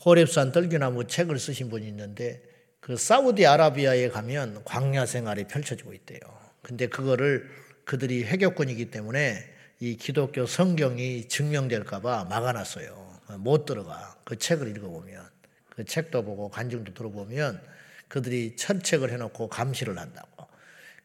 호랩산 0.00 0.54
떨기나무 0.54 1.06
책을 1.06 1.38
쓰신 1.38 1.68
분이 1.68 1.86
있는데 1.88 2.42
그 2.80 2.96
사우디아라비아에 2.96 4.08
가면 4.08 4.64
광야 4.64 5.04
생활이 5.04 5.44
펼쳐지고 5.44 5.92
있대요. 5.92 6.20
근데 6.62 6.86
그거를 6.86 7.50
그들이 7.84 8.24
해격권이기 8.24 8.90
때문에 8.90 9.57
이 9.80 9.96
기독교 9.96 10.44
성경이 10.46 11.28
증명될까봐 11.28 12.24
막아놨어요. 12.24 13.20
못 13.38 13.64
들어가. 13.64 14.16
그 14.24 14.36
책을 14.36 14.68
읽어보면, 14.76 15.28
그 15.70 15.84
책도 15.84 16.24
보고 16.24 16.48
간증도 16.48 16.94
들어보면 16.94 17.62
그들이 18.08 18.56
철책을 18.56 19.12
해놓고 19.12 19.48
감시를 19.48 19.98
한다고. 19.98 20.48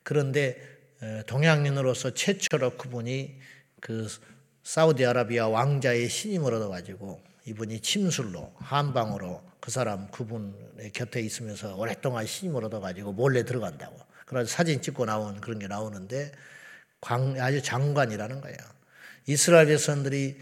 그런데 0.02 0.58
동양인으로서 1.28 2.14
최초로 2.14 2.78
그분이 2.78 3.40
그 3.80 4.08
사우디아라비아 4.64 5.50
왕자의 5.50 6.10
신임을 6.10 6.54
얻어가지고 6.54 7.22
이분이 7.46 7.82
침술로 7.82 8.54
한방으로 8.58 9.44
그 9.60 9.70
사람 9.70 10.10
그분의 10.10 10.92
곁에 10.94 11.20
있으면서 11.20 11.76
오랫동안 11.76 12.26
신임을 12.26 12.66
얻어가지고 12.66 13.14
몰래 13.14 13.44
들어간다고. 13.44 14.00
그래서 14.26 14.50
사진 14.50 14.82
찍고 14.82 15.06
나온 15.06 15.40
그런 15.42 15.60
게 15.60 15.68
나오는데 15.68 16.32
광, 17.04 17.36
아주 17.38 17.62
장관이라는 17.62 18.40
거예요. 18.40 18.58
이스라엘 19.26 19.68
백성들이 19.68 20.38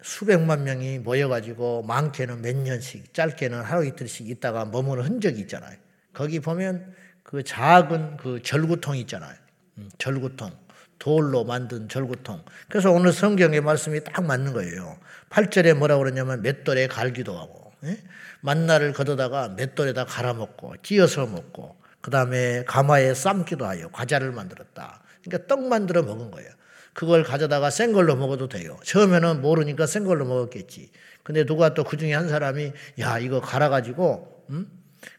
수백만 0.00 0.62
명이 0.62 1.00
모여가지고 1.00 1.82
많게는 1.82 2.40
몇 2.40 2.54
년씩, 2.54 3.12
짧게는 3.12 3.62
하루 3.62 3.84
이틀씩 3.84 4.30
있다가 4.30 4.64
머무는 4.66 5.02
흔적이 5.02 5.40
있잖아요. 5.40 5.76
거기 6.12 6.38
보면 6.38 6.94
그 7.24 7.42
작은 7.42 8.18
그 8.18 8.40
절구통 8.42 8.96
있잖아요. 8.98 9.34
음, 9.78 9.90
절구통. 9.98 10.52
돌로 11.00 11.44
만든 11.44 11.88
절구통. 11.88 12.44
그래서 12.68 12.92
오늘 12.92 13.12
성경의 13.12 13.60
말씀이 13.60 14.04
딱 14.04 14.24
맞는 14.24 14.52
거예요. 14.52 14.96
8절에 15.30 15.74
뭐라고 15.74 16.04
그러냐면 16.04 16.42
맷돌에 16.42 16.86
갈기도 16.86 17.36
하고, 17.36 17.72
예? 17.84 17.98
만나를 18.40 18.92
걷어다가 18.92 19.48
맷돌에다 19.48 20.04
갈아먹고, 20.04 20.76
찧어서 20.82 21.26
먹고, 21.26 21.76
그 22.00 22.10
다음에 22.12 22.62
가마에 22.64 23.14
삶기도 23.14 23.66
하여 23.66 23.88
과자를 23.88 24.30
만들었다. 24.30 25.02
그러니까 25.24 25.46
떡 25.48 25.66
만들어 25.68 26.02
먹은 26.02 26.30
거예요. 26.30 26.50
그걸 26.92 27.24
가져다가 27.24 27.70
생 27.70 27.92
걸로 27.92 28.14
먹어도 28.14 28.48
돼요. 28.48 28.78
처음에는 28.84 29.40
모르니까 29.42 29.86
생 29.86 30.04
걸로 30.04 30.24
먹었겠지. 30.24 30.90
근데 31.22 31.44
누가 31.44 31.74
또 31.74 31.82
그 31.84 31.96
중에 31.96 32.14
한 32.14 32.28
사람이 32.28 32.72
야 33.00 33.18
이거 33.18 33.40
갈아가지고 33.40 34.44
음? 34.50 34.70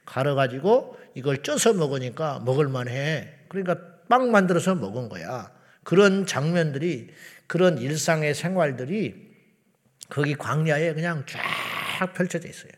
갈아가지고 0.05 0.97
이걸 1.15 1.43
쪄서 1.43 1.73
먹으니까 1.73 2.39
먹을만해. 2.45 3.45
그러니까 3.49 3.77
빵 4.07 4.31
만들어서 4.31 4.75
먹은 4.75 5.09
거야. 5.09 5.51
그런 5.83 6.25
장면들이 6.25 7.09
그런 7.47 7.77
일상의 7.77 8.33
생활들이 8.33 9.25
거기 10.09 10.35
광야에 10.35 10.93
그냥 10.93 11.25
쫙 11.27 12.13
펼쳐져 12.13 12.47
있어요. 12.47 12.71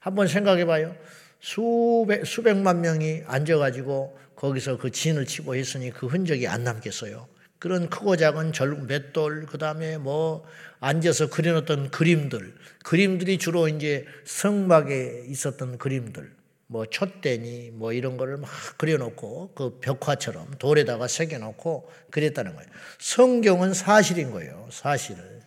한번 0.00 0.26
생각해 0.26 0.64
봐요. 0.64 0.96
수백, 1.40 2.26
수백만 2.26 2.80
명이 2.80 3.22
앉아가지고 3.26 4.18
거기서 4.36 4.78
그 4.78 4.90
진을 4.90 5.26
치고 5.26 5.54
했으니 5.56 5.90
그 5.90 6.06
흔적이 6.06 6.48
안 6.48 6.64
남겠어요. 6.64 7.28
그런 7.58 7.90
크고 7.90 8.16
작은 8.16 8.52
절, 8.52 8.76
맷돌, 8.86 9.46
그 9.46 9.58
다음에 9.58 9.98
뭐 9.98 10.44
앉아서 10.80 11.28
그려놓던 11.28 11.90
그림들, 11.90 12.54
그림들이 12.84 13.38
주로 13.38 13.68
이제 13.68 14.06
성막에 14.24 15.24
있었던 15.26 15.78
그림들, 15.78 16.32
뭐 16.68 16.86
촛대니 16.86 17.72
뭐 17.72 17.92
이런 17.92 18.16
거를 18.16 18.36
막 18.36 18.48
그려놓고 18.76 19.54
그 19.54 19.78
벽화처럼 19.80 20.52
돌에다가 20.58 21.08
새겨놓고 21.08 21.90
그랬다는 22.10 22.54
거예요. 22.54 22.70
성경은 23.00 23.74
사실인 23.74 24.30
거예요. 24.30 24.68
사실을. 24.70 25.37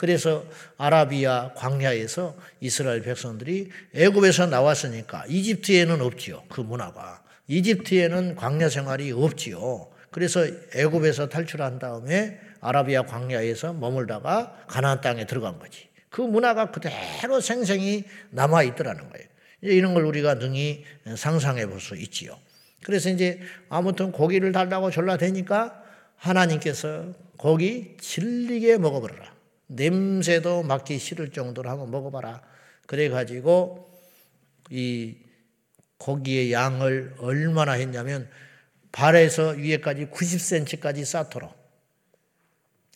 그래서 0.00 0.46
아라비아 0.78 1.52
광야에서 1.52 2.34
이스라엘 2.60 3.02
백성들이 3.02 3.68
애굽에서 3.94 4.46
나왔으니까 4.46 5.26
이집트에는 5.28 6.00
없지요. 6.00 6.44
그 6.48 6.62
문화가. 6.62 7.22
이집트에는 7.48 8.34
광야 8.34 8.70
생활이 8.70 9.12
없지요. 9.12 9.90
그래서 10.10 10.46
애굽에서 10.74 11.28
탈출한 11.28 11.78
다음에 11.78 12.40
아라비아 12.62 13.02
광야에서 13.02 13.74
머물다가 13.74 14.64
가나안 14.68 15.02
땅에 15.02 15.26
들어간 15.26 15.58
거지. 15.58 15.88
그 16.08 16.22
문화가 16.22 16.70
그대로 16.70 17.42
생생히 17.42 18.04
남아 18.30 18.62
있더라는 18.62 19.10
거예요. 19.10 19.26
이런 19.60 19.92
걸 19.92 20.06
우리가 20.06 20.36
능히 20.36 20.82
상상해 21.14 21.66
볼 21.66 21.78
수 21.78 21.94
있지요. 21.96 22.38
그래서 22.84 23.10
이제 23.10 23.38
아무튼 23.68 24.12
고기를 24.12 24.52
달라고 24.52 24.90
졸라 24.90 25.18
대니까 25.18 25.82
하나님께서 26.16 27.12
고기 27.36 27.98
질리게 28.00 28.78
먹어버려라. 28.78 29.39
냄새도 29.70 30.64
맡기 30.64 30.98
싫을 30.98 31.30
정도로 31.30 31.70
한번 31.70 31.90
먹어봐라. 31.90 32.42
그래가지고 32.86 33.88
이 34.70 35.16
고기의 35.98 36.52
양을 36.52 37.14
얼마나 37.18 37.72
했냐면 37.72 38.28
발에서 38.90 39.50
위에까지 39.50 40.06
90cm까지 40.06 41.04
쌓도록. 41.04 41.54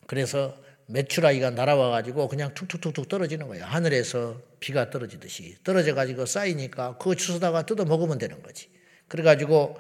그래서 0.06 0.56
메추라기가 0.86 1.50
날아와가지고 1.50 2.28
그냥 2.28 2.52
툭툭툭툭 2.54 3.08
떨어지는 3.08 3.46
거예요. 3.46 3.64
하늘에서 3.64 4.40
비가 4.58 4.90
떨어지듯이. 4.90 5.56
떨어져가지고 5.62 6.26
쌓이니까 6.26 6.98
그거 6.98 7.14
주워다가 7.14 7.64
뜯어 7.64 7.84
먹으면 7.84 8.18
되는 8.18 8.42
거지. 8.42 8.68
그래가지고 9.06 9.78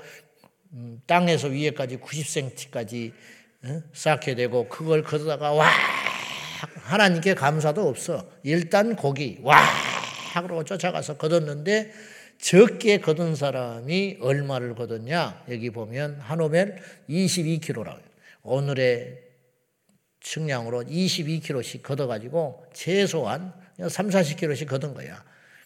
음, 0.72 1.02
땅에서 1.06 1.48
위에까지 1.48 1.98
90cm까지 1.98 3.12
쌓게 3.92 4.34
되고 4.34 4.68
그걸 4.68 5.02
걷어다가 5.02 5.52
와 5.52 5.68
하나님께 6.84 7.34
감사도 7.34 7.88
없어. 7.88 8.28
일단 8.42 8.94
고기 8.94 9.38
와 9.42 9.56
그러고 10.34 10.64
쫓아가서 10.64 11.16
걷었는데 11.16 11.92
적게 12.38 12.98
거둔 12.98 13.34
사람이 13.34 14.18
얼마를 14.20 14.74
거뒀냐? 14.74 15.44
여기 15.50 15.70
보면 15.70 16.18
한 16.20 16.40
오멜 16.40 16.76
22kg라고요. 17.08 18.02
오늘의 18.42 19.22
측량으로 20.20 20.82
22kg씩 20.82 21.82
걷어가지고 21.82 22.66
최소한 22.74 23.54
3, 23.78 24.08
40kg씩 24.08 24.68
걷은 24.68 24.92
거야. 24.92 25.24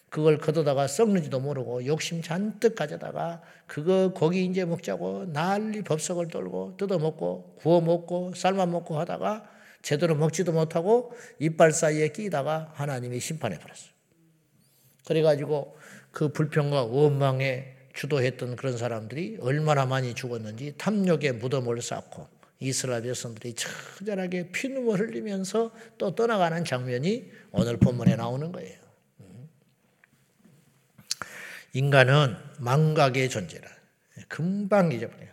그걸 0.09 0.37
걷어다가 0.37 0.87
썩는지도 0.87 1.39
모르고 1.41 1.85
욕심 1.85 2.21
잔뜩 2.21 2.75
가져다가 2.75 3.41
그거 3.67 4.13
고기 4.13 4.45
이제 4.45 4.63
먹자고 4.63 5.31
난리 5.33 5.81
법석을 5.83 6.29
떨고 6.29 6.75
뜯어먹고 6.77 7.57
구워 7.59 7.81
먹고 7.81 8.33
삶아 8.35 8.67
먹고 8.67 8.97
하다가 8.99 9.58
제대로 9.81 10.15
먹지도 10.15 10.51
못하고 10.51 11.13
이빨 11.39 11.71
사이에 11.71 12.09
끼다가 12.09 12.71
하나님이 12.75 13.19
심판해 13.19 13.57
버렸어요. 13.57 13.91
그래가지고 15.05 15.77
그 16.11 16.31
불평과 16.31 16.83
원망에 16.83 17.75
주도했던 17.93 18.55
그런 18.55 18.77
사람들이 18.77 19.37
얼마나 19.41 19.85
많이 19.85 20.13
죽었는지 20.13 20.75
탐욕의 20.77 21.33
무덤을 21.33 21.81
쌓고 21.81 22.27
이스라엘 22.59 23.03
백성들이 23.03 23.55
처절하게 23.55 24.51
피눈물 24.51 24.99
흘리면서 24.99 25.71
또 25.97 26.13
떠나가는 26.13 26.63
장면이 26.65 27.31
오늘 27.51 27.77
본문에 27.77 28.15
나오는 28.15 28.51
거예요. 28.51 28.77
음. 29.21 29.49
인간은 31.73 32.35
망각의 32.59 33.29
존재라. 33.29 33.67
금방 34.27 34.91
잊어버려요. 34.91 35.29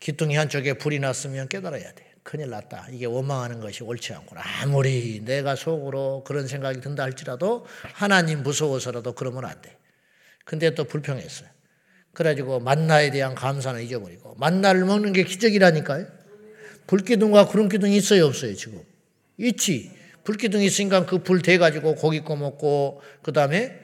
기둥이 0.00 0.34
한쪽에 0.34 0.74
불이 0.74 0.98
났으면 0.98 1.48
깨달아야 1.48 1.92
돼. 1.94 2.11
큰일 2.22 2.50
났다. 2.50 2.86
이게 2.92 3.06
원망하는 3.06 3.60
것이 3.60 3.82
옳지 3.82 4.12
않구나. 4.14 4.42
아무리 4.62 5.20
내가 5.24 5.56
속으로 5.56 6.22
그런 6.24 6.46
생각이 6.46 6.80
든다 6.80 7.02
할지라도 7.02 7.66
하나님 7.94 8.42
무서워서라도 8.42 9.12
그러면 9.14 9.44
안 9.44 9.60
돼. 9.60 9.76
근데 10.44 10.74
또 10.74 10.84
불평했어요. 10.84 11.48
그래가지고 12.14 12.60
만나에 12.60 13.10
대한 13.10 13.34
감사는 13.34 13.82
잊어버리고 13.82 14.34
만나를 14.36 14.84
먹는 14.84 15.12
게 15.12 15.24
기적이라니까요. 15.24 16.06
불기둥과 16.86 17.46
구름기둥이 17.46 17.96
있어요 17.96 18.26
없어요 18.26 18.54
지금? 18.54 18.82
있지. 19.38 19.90
불기둥이 20.24 20.66
있으니까 20.66 21.06
그 21.06 21.18
불 21.18 21.42
대가지고 21.42 21.96
고기 21.96 22.22
꺼 22.22 22.36
먹고 22.36 23.02
그 23.22 23.32
다음에 23.32 23.78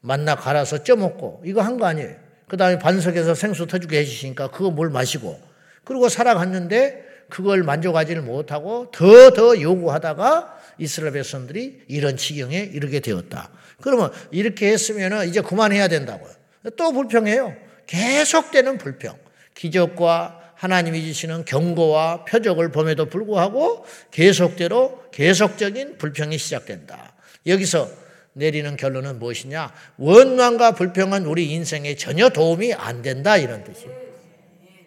만나 0.00 0.34
갈아서 0.34 0.82
쪄 0.82 0.96
먹고 0.96 1.42
이거 1.44 1.60
한 1.62 1.78
거 1.78 1.86
아니에요. 1.86 2.16
그 2.48 2.56
다음에 2.56 2.78
반석에서 2.78 3.34
생수 3.34 3.66
터주게 3.66 3.98
해주시니까 4.00 4.50
그거 4.50 4.70
뭘 4.70 4.90
마시고 4.90 5.40
그리고 5.84 6.08
살아갔는데 6.08 7.03
그걸 7.28 7.62
만족하지를 7.62 8.22
못하고 8.22 8.90
더 8.90 9.30
더 9.30 9.60
요구하다가 9.60 10.58
이스라엘 10.78 11.12
백성들이 11.12 11.82
이런 11.88 12.16
지경에 12.16 12.58
이르게 12.58 13.00
되었다. 13.00 13.50
그러면 13.80 14.10
이렇게 14.30 14.72
했으면 14.72 15.28
이제 15.28 15.40
그만해야 15.40 15.88
된다고요. 15.88 16.32
또 16.76 16.92
불평해요. 16.92 17.54
계속되는 17.86 18.78
불평. 18.78 19.16
기적과 19.54 20.40
하나님이 20.54 21.02
주시는 21.02 21.44
경고와 21.44 22.24
표적을 22.24 22.70
봄에도 22.72 23.06
불구하고 23.06 23.84
계속대로 24.10 25.02
계속적인 25.12 25.98
불평이 25.98 26.38
시작된다. 26.38 27.14
여기서 27.46 27.90
내리는 28.32 28.76
결론은 28.76 29.18
무엇이냐? 29.18 29.72
원망과 29.96 30.72
불평은 30.72 31.26
우리 31.26 31.52
인생에 31.52 31.94
전혀 31.96 32.30
도움이 32.30 32.74
안 32.74 33.02
된다 33.02 33.36
이런 33.36 33.62
뜻이에요. 33.62 33.92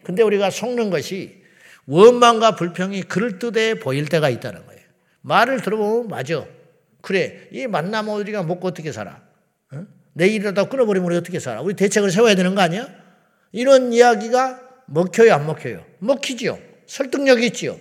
근데 0.03 0.23
우리가 0.23 0.49
속는 0.49 0.89
것이 0.89 1.35
원망과 1.87 2.55
불평이 2.55 3.03
그럴듯해 3.03 3.79
보일 3.79 4.07
때가 4.07 4.29
있다는 4.29 4.65
거예요. 4.65 4.81
말을 5.21 5.61
들어보면 5.61 6.07
맞아. 6.09 6.45
그래, 7.01 7.47
이 7.51 7.67
만나면 7.67 8.15
우리가 8.19 8.43
먹고 8.43 8.67
어떻게 8.67 8.91
살아? 8.91 9.21
어? 9.73 9.85
내 10.13 10.27
일이라도 10.27 10.67
끊어버리면 10.67 11.07
우리 11.09 11.17
어떻게 11.17 11.39
살아? 11.39 11.61
우리 11.61 11.73
대책을 11.73 12.11
세워야 12.11 12.35
되는 12.35 12.55
거 12.55 12.61
아니야? 12.61 12.87
이런 13.51 13.93
이야기가 13.93 14.59
먹혀요, 14.87 15.33
안 15.33 15.45
먹혀요? 15.45 15.83
먹히지요. 15.99 16.59
설득력이 16.85 17.47
있지요. 17.47 17.77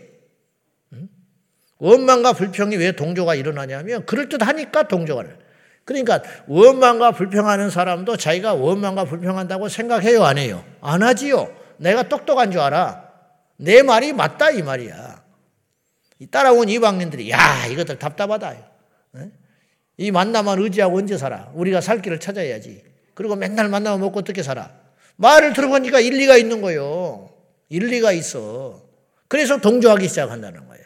원망과 1.79 2.33
불평이 2.33 2.77
왜 2.77 2.92
동조가 2.92 3.35
일어나냐면 3.35 4.07
그럴듯하니까 4.07 4.88
동조가 4.88 5.23
를 5.23 5.38
그러니까 5.85 6.23
원망과 6.47 7.12
불평하는 7.12 7.71
사람도 7.71 8.16
자기가 8.16 8.55
원망과 8.55 9.05
불평한다고 9.05 9.69
생각해요, 9.69 10.25
안 10.25 10.38
해요? 10.38 10.64
안 10.81 11.03
하지요. 11.03 11.55
내가 11.77 12.09
똑똑한 12.09 12.51
줄 12.51 12.61
알아. 12.61 13.06
내 13.57 13.83
말이 13.83 14.12
맞다 14.12 14.51
이 14.51 14.62
말이야. 14.62 15.25
따라온 16.31 16.69
이방인들이 16.69 17.31
야 17.31 17.66
이것들 17.66 17.99
답답하다. 17.99 18.57
이 19.99 20.11
만나만 20.11 20.59
의지하고 20.61 20.99
언제 20.99 21.16
살아? 21.16 21.51
우리가 21.55 21.81
살 21.81 22.03
길을 22.03 22.21
찾아야지. 22.21 22.85
그리고 23.14 23.35
맨날 23.35 23.69
만나면 23.69 24.01
먹고 24.01 24.19
어떻게 24.21 24.42
살아? 24.42 24.71
말을 25.16 25.55
들어보니까 25.55 26.01
일리가 26.01 26.37
있는 26.37 26.61
거요. 26.61 27.31
일리가 27.69 28.12
있어. 28.12 28.83
그래서 29.29 29.59
동조하기 29.59 30.09
시작한다는 30.09 30.66
거예요. 30.66 30.85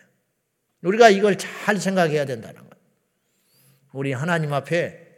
우리가 0.83 1.11
이걸 1.11 1.37
잘 1.37 1.79
생각해야 1.79 2.25
된다는 2.25 2.61
거예요. 2.61 2.71
우리 3.93 4.13
하나님 4.13 4.53
앞에 4.53 5.09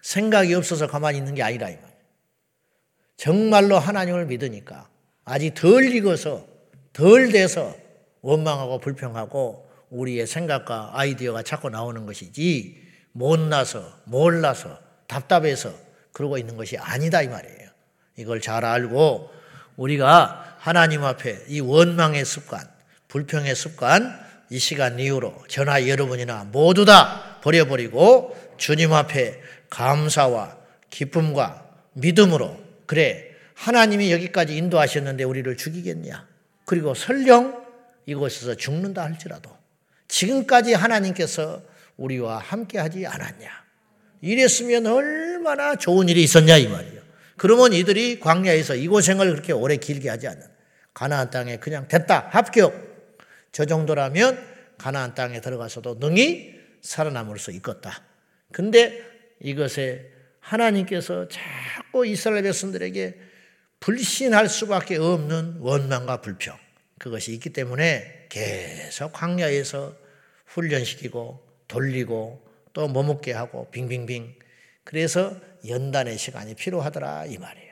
생각이 0.00 0.54
없어서 0.54 0.86
가만히 0.86 1.18
있는 1.18 1.34
게 1.34 1.42
아니라 1.42 1.68
이 1.68 1.74
말이에요. 1.74 1.90
정말로 3.16 3.78
하나님을 3.78 4.26
믿으니까 4.26 4.88
아직 5.24 5.54
덜 5.54 5.84
익어서 5.94 6.46
덜 6.92 7.30
돼서 7.30 7.74
원망하고 8.22 8.78
불평하고 8.78 9.68
우리의 9.90 10.26
생각과 10.26 10.92
아이디어가 10.94 11.42
자꾸 11.42 11.68
나오는 11.68 12.06
것이지 12.06 12.80
못나서 13.12 13.92
몰라서 14.04 14.78
답답해서 15.06 15.72
그러고 16.12 16.38
있는 16.38 16.56
것이 16.56 16.76
아니다 16.78 17.22
이 17.22 17.28
말이에요. 17.28 17.70
이걸 18.16 18.40
잘 18.40 18.64
알고 18.64 19.30
우리가 19.76 20.56
하나님 20.58 21.04
앞에 21.04 21.44
이 21.48 21.60
원망의 21.60 22.24
습관, 22.24 22.60
불평의 23.08 23.54
습관 23.54 24.20
이 24.50 24.58
시간 24.58 24.98
이후로 24.98 25.44
저나 25.48 25.88
여러분이나 25.88 26.44
모두 26.52 26.84
다 26.84 27.38
버려버리고 27.42 28.36
주님 28.58 28.92
앞에 28.92 29.40
감사와 29.70 30.56
기쁨과 30.90 31.66
믿음으로 31.94 32.60
그래 32.86 33.29
하나님이 33.60 34.10
여기까지 34.10 34.56
인도하셨는데 34.56 35.24
우리를 35.24 35.54
죽이겠냐? 35.54 36.26
그리고 36.64 36.94
설령 36.94 37.62
이곳에서 38.06 38.54
죽는다 38.54 39.02
할지라도 39.02 39.54
지금까지 40.08 40.72
하나님께서 40.72 41.62
우리와 41.98 42.38
함께 42.38 42.78
하지 42.78 43.06
않았냐? 43.06 43.50
이랬으면 44.22 44.86
얼마나 44.86 45.76
좋은 45.76 46.08
일이 46.08 46.22
있었냐 46.22 46.56
이 46.56 46.68
말이에요. 46.68 47.02
그러면 47.36 47.74
이들이 47.74 48.18
광야에서 48.20 48.76
이 48.76 48.88
고생을 48.88 49.30
그렇게 49.30 49.52
오래 49.52 49.76
길게 49.76 50.08
하지 50.08 50.26
않는 50.26 50.42
가나안 50.94 51.28
땅에 51.28 51.58
그냥 51.58 51.86
됐다 51.86 52.30
합격 52.30 52.72
저 53.52 53.66
정도라면 53.66 54.38
가나안 54.78 55.14
땅에 55.14 55.42
들어가서도 55.42 55.98
능히 56.00 56.58
살아남을 56.80 57.38
수 57.38 57.50
있겠다. 57.50 58.02
근데 58.52 59.02
이것에 59.40 60.12
하나님께서 60.40 61.28
자꾸 61.28 62.06
이스라엘 62.06 62.42
백성들에게 62.44 63.29
불신할 63.80 64.48
수밖에 64.48 64.96
없는 64.98 65.56
원망과 65.60 66.20
불평 66.20 66.56
그것이 66.98 67.32
있기 67.34 67.50
때문에 67.50 68.26
계속 68.28 69.12
광야에서 69.12 69.94
훈련시키고 70.46 71.42
돌리고 71.66 72.46
또 72.74 72.88
머뭇게 72.88 73.32
하고 73.32 73.70
빙빙빙 73.70 74.34
그래서 74.84 75.34
연단의 75.66 76.18
시간이 76.18 76.54
필요하더라 76.54 77.26
이 77.26 77.38
말이에요. 77.38 77.70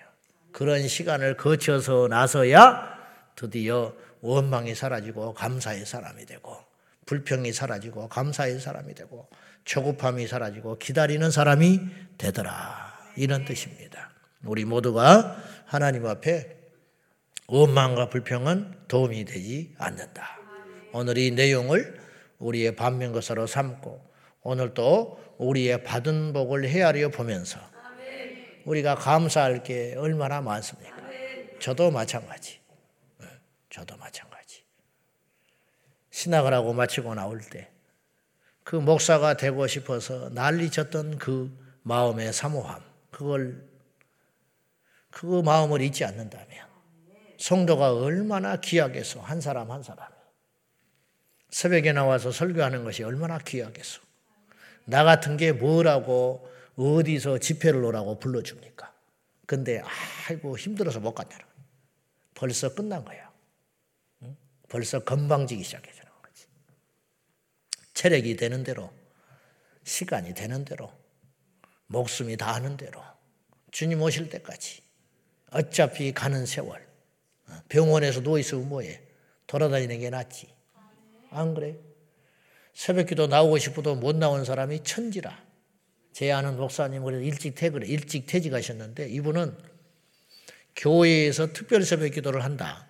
그런 0.52 0.88
시간을 0.88 1.36
거쳐서 1.36 2.08
나서야 2.08 2.96
드디어 3.36 3.94
원망이 4.20 4.74
사라지고 4.74 5.34
감사의 5.34 5.84
사람이 5.84 6.26
되고 6.26 6.56
불평이 7.06 7.52
사라지고 7.52 8.08
감사의 8.08 8.60
사람이 8.60 8.94
되고 8.94 9.28
초급함이 9.64 10.26
사라지고 10.26 10.78
기다리는 10.78 11.30
사람이 11.30 11.80
되더라 12.16 12.98
이런 13.16 13.44
뜻입니다. 13.44 14.10
우리 14.44 14.64
모두가 14.64 15.36
하나님 15.68 16.06
앞에 16.06 16.56
원망과 17.46 18.08
불평은 18.08 18.86
도움이 18.88 19.24
되지 19.24 19.74
않는다. 19.78 20.38
오늘 20.92 21.18
이 21.18 21.30
내용을 21.30 22.00
우리의 22.38 22.74
반면교사로 22.74 23.46
삼고 23.46 24.04
오늘 24.42 24.74
또 24.74 25.18
우리의 25.38 25.84
받은 25.84 26.32
복을 26.32 26.68
헤아려 26.68 27.10
보면서 27.10 27.60
우리가 28.64 28.94
감사할 28.96 29.62
게 29.62 29.94
얼마나 29.96 30.40
많습니까? 30.40 30.96
저도 31.60 31.90
마찬가지. 31.90 32.60
네, 33.20 33.26
저도 33.70 33.96
마찬가지. 33.96 34.62
신학을 36.10 36.52
하고 36.52 36.72
마치고 36.72 37.14
나올 37.14 37.40
때 37.40 37.78
그 38.68 38.76
목사가 38.76 39.32
되고 39.32 39.66
싶어서 39.66 40.28
난리 40.34 40.68
쳤던 40.68 41.16
그 41.16 41.50
마음의 41.84 42.34
사모함, 42.34 42.82
그걸, 43.10 43.66
그 45.10 45.42
마음을 45.42 45.80
잊지 45.80 46.04
않는다면 46.04 46.66
성도가 47.38 47.94
얼마나 47.94 48.56
귀하겠어. 48.60 49.20
한 49.20 49.40
사람 49.40 49.70
한 49.70 49.82
사람. 49.82 50.08
새벽에 51.50 51.92
나와서 51.92 52.30
설교하는 52.30 52.84
것이 52.84 53.02
얼마나 53.02 53.38
귀하겠어. 53.38 54.00
나 54.84 55.04
같은 55.04 55.36
게 55.36 55.52
뭐라고 55.52 56.48
어디서 56.76 57.38
집회를 57.38 57.84
오라고 57.84 58.18
불러줍니까? 58.18 58.92
근데 59.46 59.82
아이고 60.28 60.58
힘들어서 60.58 61.00
못 61.00 61.14
간다는 61.14 61.46
벌써 62.34 62.74
끝난 62.74 63.04
거야. 63.04 63.28
벌써 64.68 65.00
건방지기 65.00 65.62
시작해주는 65.64 66.06
거지. 66.22 66.46
체력이 67.94 68.36
되는 68.36 68.62
대로, 68.62 68.92
시간이 69.84 70.34
되는 70.34 70.64
대로, 70.64 70.92
목숨이 71.86 72.36
다하는 72.36 72.76
대로, 72.76 73.02
주님 73.70 74.02
오실 74.02 74.28
때까지 74.28 74.82
어차피 75.50 76.12
가는 76.12 76.46
세월, 76.46 76.86
병원에서 77.68 78.20
누워있으면 78.20 78.68
뭐해? 78.68 79.00
돌아다니는 79.46 80.00
게 80.00 80.10
낫지. 80.10 80.48
안 81.30 81.54
그래? 81.54 81.76
새벽 82.74 83.06
기도 83.06 83.26
나오고 83.26 83.58
싶어도 83.58 83.94
못 83.94 84.14
나온 84.16 84.44
사람이 84.44 84.84
천지라. 84.84 85.46
제 86.12 86.32
아는 86.32 86.56
목사님 86.56 87.02
그래서 87.04 87.22
일찍 87.22 87.54
퇴근, 87.54 87.84
일찍 87.84 88.26
퇴직하셨는데 88.26 89.08
이분은 89.08 89.56
교회에서 90.76 91.52
특별 91.52 91.82
새벽 91.82 92.10
기도를 92.10 92.44
한다. 92.44 92.86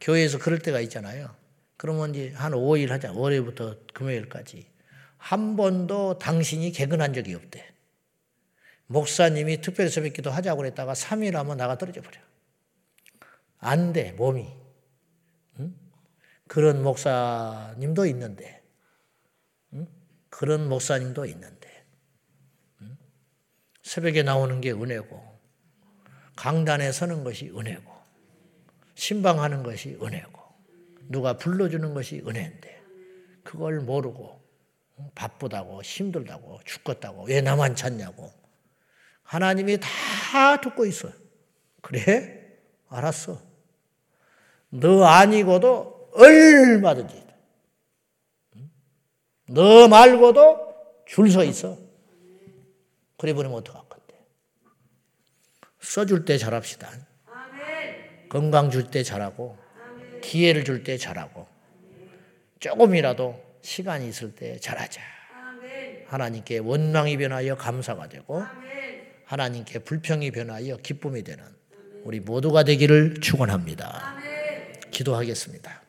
교회에서 0.00 0.38
그럴 0.38 0.58
때가 0.58 0.80
있잖아요. 0.80 1.34
그러면 1.76 2.14
이제 2.14 2.32
한 2.34 2.52
5일 2.52 2.88
하자. 2.88 3.12
월요일부터 3.12 3.76
금요일까지. 3.94 4.66
한 5.16 5.56
번도 5.56 6.18
당신이 6.18 6.72
개근한 6.72 7.12
적이 7.14 7.34
없대. 7.34 7.69
목사님이 8.90 9.60
특별 9.60 9.88
새벽 9.88 10.14
기도 10.14 10.32
하자고 10.32 10.58
그랬다가 10.58 10.94
3일 10.94 11.34
하면 11.34 11.56
나가 11.56 11.78
떨어져 11.78 12.02
버려. 12.02 12.18
안 13.58 13.92
돼, 13.92 14.10
몸이. 14.10 14.48
응? 15.60 15.76
그런 16.48 16.82
목사님도 16.82 18.06
있는데, 18.06 18.64
응? 19.74 19.86
그런 20.28 20.68
목사님도 20.68 21.24
있는데, 21.26 21.84
응? 22.80 22.98
새벽에 23.84 24.24
나오는 24.24 24.60
게 24.60 24.72
은혜고, 24.72 25.38
강단에 26.34 26.90
서는 26.90 27.22
것이 27.22 27.48
은혜고, 27.50 27.92
신방하는 28.96 29.62
것이 29.62 29.98
은혜고, 30.02 30.40
누가 31.02 31.36
불러주는 31.36 31.94
것이 31.94 32.24
은혜인데, 32.26 32.82
그걸 33.44 33.78
모르고, 33.82 34.42
바쁘다고, 35.14 35.80
힘들다고, 35.80 36.58
죽겠다고, 36.64 37.26
왜 37.26 37.40
나만 37.40 37.76
찾냐고, 37.76 38.39
하나님이 39.30 39.78
다 39.78 40.60
듣고 40.60 40.86
있어요. 40.86 41.12
그래? 41.82 42.50
알았어. 42.88 43.40
너 44.70 45.04
아니고도 45.04 46.10
얼마든지. 46.14 47.24
너 49.50 49.86
말고도 49.86 50.74
줄 51.06 51.30
서 51.30 51.44
있어. 51.44 51.78
그래 53.18 53.32
버리면 53.32 53.58
어떡할 53.58 53.82
건데. 53.88 54.14
써줄 55.78 56.24
때 56.24 56.36
잘합시다. 56.36 56.90
건강 58.28 58.70
줄 58.70 58.90
때 58.90 59.04
잘하고, 59.04 59.56
기회를 60.22 60.64
줄 60.64 60.82
때 60.82 60.96
잘하고, 60.96 61.46
조금이라도 62.58 63.40
시간이 63.62 64.08
있을 64.08 64.34
때 64.34 64.58
잘하자. 64.58 65.00
하나님께 66.08 66.58
원망이 66.58 67.16
변하여 67.16 67.56
감사가 67.56 68.08
되고, 68.08 68.42
하나님께 69.30 69.78
불평이 69.78 70.32
변하여 70.32 70.76
기쁨이 70.78 71.22
되는 71.22 71.44
우리 72.02 72.18
모두가 72.18 72.64
되기를 72.64 73.20
축원합니다. 73.20 74.16
기도하겠습니다. 74.90 75.82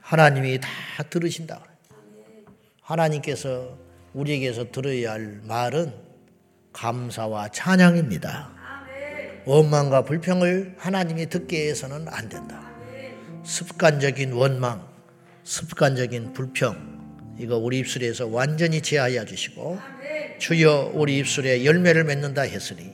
하나님이 0.00 0.60
다 0.60 0.68
들으신다. 1.10 1.60
하나님께서 2.82 3.76
우리에게서 4.12 4.70
들어야 4.70 5.14
할 5.14 5.40
말은 5.42 5.92
감사와 6.72 7.48
찬양입니다. 7.48 8.52
원망과 9.44 10.04
불평을 10.04 10.76
하나님이 10.78 11.26
듣게 11.26 11.68
해서는 11.68 12.06
안 12.06 12.28
된다. 12.28 12.70
습관적인 13.42 14.34
원망, 14.34 14.86
습관적인 15.42 16.32
불평, 16.32 16.97
이거 17.38 17.56
우리 17.56 17.78
입술에서 17.78 18.26
완전히 18.26 18.80
제하여 18.80 19.24
주시고 19.24 19.78
주여 20.38 20.92
우리 20.94 21.18
입술에 21.18 21.64
열매를 21.64 22.04
맺는다 22.04 22.42
했으니 22.42 22.92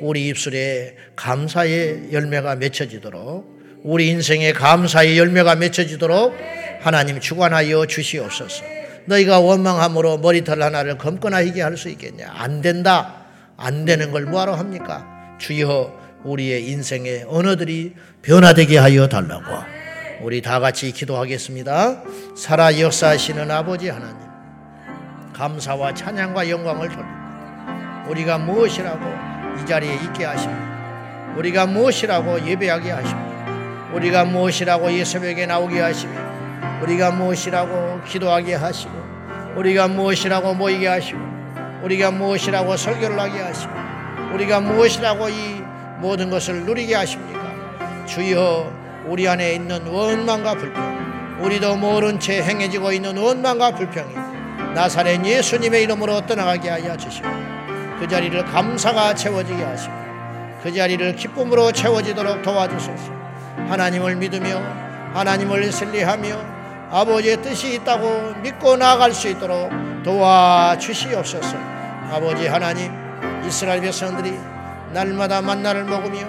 우리 0.00 0.28
입술에 0.28 0.96
감사의 1.16 2.12
열매가 2.12 2.56
맺혀지도록 2.56 3.58
우리 3.82 4.08
인생에 4.08 4.52
감사의 4.52 5.18
열매가 5.18 5.56
맺혀지도록 5.56 6.36
하나님 6.80 7.20
주관하여 7.20 7.86
주시옵소서. 7.86 8.64
너희가 9.06 9.40
원망함으로 9.40 10.18
머리털 10.18 10.62
하나를 10.62 10.98
검거나 10.98 11.42
게할 11.42 11.76
수 11.76 11.88
있겠냐? 11.88 12.30
안 12.30 12.60
된다. 12.60 13.24
안 13.56 13.84
되는 13.84 14.10
걸 14.12 14.26
뭐하러 14.26 14.54
합니까? 14.54 15.36
주여 15.38 15.98
우리의 16.24 16.68
인생의 16.68 17.24
언어들이 17.28 17.94
변화되게 18.22 18.76
하여 18.78 19.08
달라고. 19.08 19.77
우리 20.20 20.42
다 20.42 20.58
같이 20.58 20.90
기도하겠습니다. 20.90 22.02
살아 22.36 22.76
역사하시는 22.76 23.48
아버지 23.50 23.88
하나님, 23.88 24.16
감사와 25.32 25.94
찬양과 25.94 26.50
영광을 26.50 26.88
돌립니다. 26.88 28.04
우리가 28.08 28.38
무엇이라고 28.38 29.04
이 29.60 29.66
자리에 29.66 29.94
있게 29.94 30.24
하십니까? 30.24 31.34
우리가 31.36 31.66
무엇이라고 31.66 32.44
예배하게 32.44 32.90
하십니까? 32.90 33.90
우리가 33.94 34.24
무엇이라고 34.24 34.92
예수벽에 34.92 35.46
나오게 35.46 35.78
하시며 35.78 36.12
우리가 36.82 37.12
무엇이라고 37.12 38.02
기도하게 38.02 38.54
하시고 38.54 38.92
우리가 39.56 39.86
무엇이라고 39.86 40.54
모이게 40.54 40.88
하시고 40.88 41.20
우리가 41.84 42.10
무엇이라고 42.10 42.76
설교를 42.76 43.20
하게 43.20 43.40
하시고 43.40 43.72
우리가 44.34 44.60
무엇이라고 44.60 45.28
이 45.28 45.62
모든 46.00 46.28
것을 46.28 46.64
누리게 46.64 46.94
하십니까? 46.96 48.04
주여 48.06 48.77
우리 49.08 49.26
안에 49.26 49.54
있는 49.54 49.86
원망과 49.86 50.54
불평, 50.54 51.38
우리도 51.40 51.76
모른 51.76 52.20
채 52.20 52.42
행해지고 52.42 52.92
있는 52.92 53.16
원망과 53.16 53.74
불평이 53.74 54.14
나사렛 54.74 55.24
예수님의 55.24 55.84
이름으로 55.84 56.26
떠나가게 56.26 56.68
하여 56.68 56.94
주시고 56.94 57.26
그 57.98 58.06
자리를 58.06 58.44
감사가 58.44 59.14
채워지게 59.14 59.64
하시고 59.64 59.94
그 60.62 60.72
자리를 60.72 61.16
기쁨으로 61.16 61.72
채워지도록 61.72 62.42
도와주소서. 62.42 63.18
하나님을 63.68 64.16
믿으며 64.16 64.60
하나님을 65.14 65.72
신뢰하며 65.72 66.58
아버지의 66.90 67.40
뜻이 67.42 67.74
있다고 67.74 68.34
믿고 68.42 68.76
나아갈 68.76 69.12
수 69.12 69.28
있도록 69.28 69.70
도와주시옵소서. 70.02 71.56
아버지 72.10 72.46
하나님, 72.46 72.92
이스라엘 73.46 73.80
백성들이 73.80 74.38
날마다 74.92 75.40
만나를 75.40 75.84
먹으며 75.84 76.26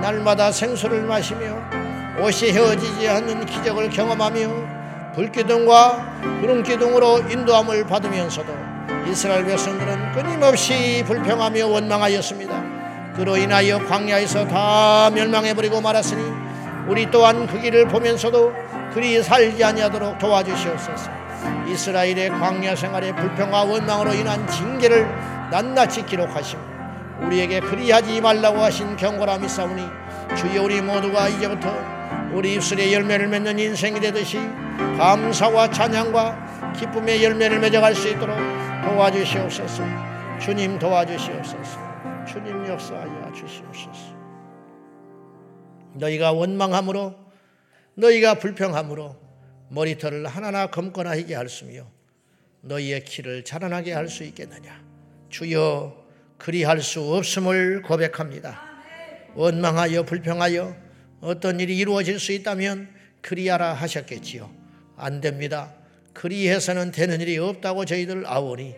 날마다 0.00 0.52
생수를 0.52 1.02
마시며 1.02 1.87
옷이 2.20 2.50
헤어지지 2.50 3.08
않는 3.08 3.46
기적을 3.46 3.90
경험하며 3.90 5.12
불기둥과 5.14 6.20
구름기둥으로 6.40 7.20
인도함을 7.30 7.86
받으면서도 7.86 8.52
이스라엘 9.08 9.44
백성들은 9.44 10.12
끊임없이 10.12 11.04
불평하며 11.06 11.66
원망하였습니다. 11.66 13.14
그로 13.14 13.36
인하여 13.36 13.78
광야에서 13.86 14.46
다 14.48 15.10
멸망해버리고 15.10 15.80
말았으니 15.80 16.22
우리 16.88 17.10
또한 17.10 17.46
그 17.46 17.60
길을 17.60 17.88
보면서도 17.88 18.52
그리 18.92 19.22
살지 19.22 19.62
아니하도록 19.62 20.18
도와주시옵소서. 20.18 21.10
이스라엘의 21.68 22.30
광야 22.30 22.74
생활의 22.74 23.14
불평과 23.14 23.62
원망으로 23.64 24.12
인한 24.14 24.46
징계를 24.48 25.06
낱낱이 25.50 26.06
기록하시고 26.06 26.60
우리에게 27.22 27.60
그리하지 27.60 28.20
말라고 28.20 28.58
하신 28.58 28.96
경고라 28.96 29.38
믿사오니 29.38 29.82
주여 30.36 30.62
우리 30.62 30.80
모두가 30.80 31.28
이제부터 31.28 31.97
우리 32.34 32.54
입술에 32.54 32.92
열매를 32.92 33.28
맺는 33.28 33.58
인생이 33.58 34.00
되듯이 34.00 34.38
감사와 34.98 35.70
찬양과 35.70 36.72
기쁨의 36.78 37.24
열매를 37.24 37.58
맺어갈 37.60 37.94
수 37.94 38.08
있도록 38.08 38.36
도와주시옵소서. 38.84 39.82
주님 40.40 40.78
도와주시옵소서. 40.78 41.88
주님 42.26 42.66
역사하여 42.66 43.32
주시옵소서. 43.32 44.16
너희가 45.94 46.32
원망함으로 46.32 47.14
너희가 47.94 48.34
불평함으로 48.34 49.16
머리털을 49.70 50.26
하나나 50.26 50.68
검거나 50.68 51.10
하게 51.10 51.34
할 51.34 51.48
수며 51.48 51.86
너희의 52.60 53.04
키를 53.04 53.44
자라나게 53.44 53.92
할 53.92 54.08
수 54.08 54.22
있겠느냐 54.24 54.80
주여 55.28 55.96
그리할 56.38 56.80
수 56.80 57.02
없음을 57.14 57.82
고백합니다 57.82 58.60
원망하여 59.34 60.04
불평하여 60.04 60.74
어떤 61.20 61.60
일이 61.60 61.76
이루어질 61.76 62.20
수 62.20 62.32
있다면 62.32 62.88
그리하라 63.20 63.74
하셨겠지요. 63.74 64.50
안 64.96 65.20
됩니다. 65.20 65.74
그리해서는 66.12 66.90
되는 66.90 67.20
일이 67.20 67.38
없다고 67.38 67.84
저희들 67.84 68.24
아오니 68.26 68.74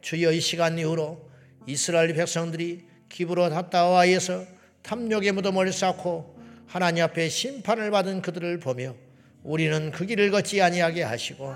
주여 0.00 0.32
이 0.32 0.40
시간 0.40 0.78
이후로 0.78 1.30
이스라엘 1.66 2.12
백성들이 2.14 2.84
기브로 3.08 3.50
닷다와에서 3.50 4.44
탐욕의 4.82 5.32
무덤을 5.32 5.72
쌓고 5.72 6.38
하나님 6.66 7.04
앞에 7.04 7.28
심판을 7.28 7.90
받은 7.90 8.22
그들을 8.22 8.58
보며 8.60 8.94
우리는 9.42 9.90
그 9.90 10.06
길을 10.06 10.30
걷지 10.30 10.62
아니하게 10.62 11.02
하시고 11.02 11.54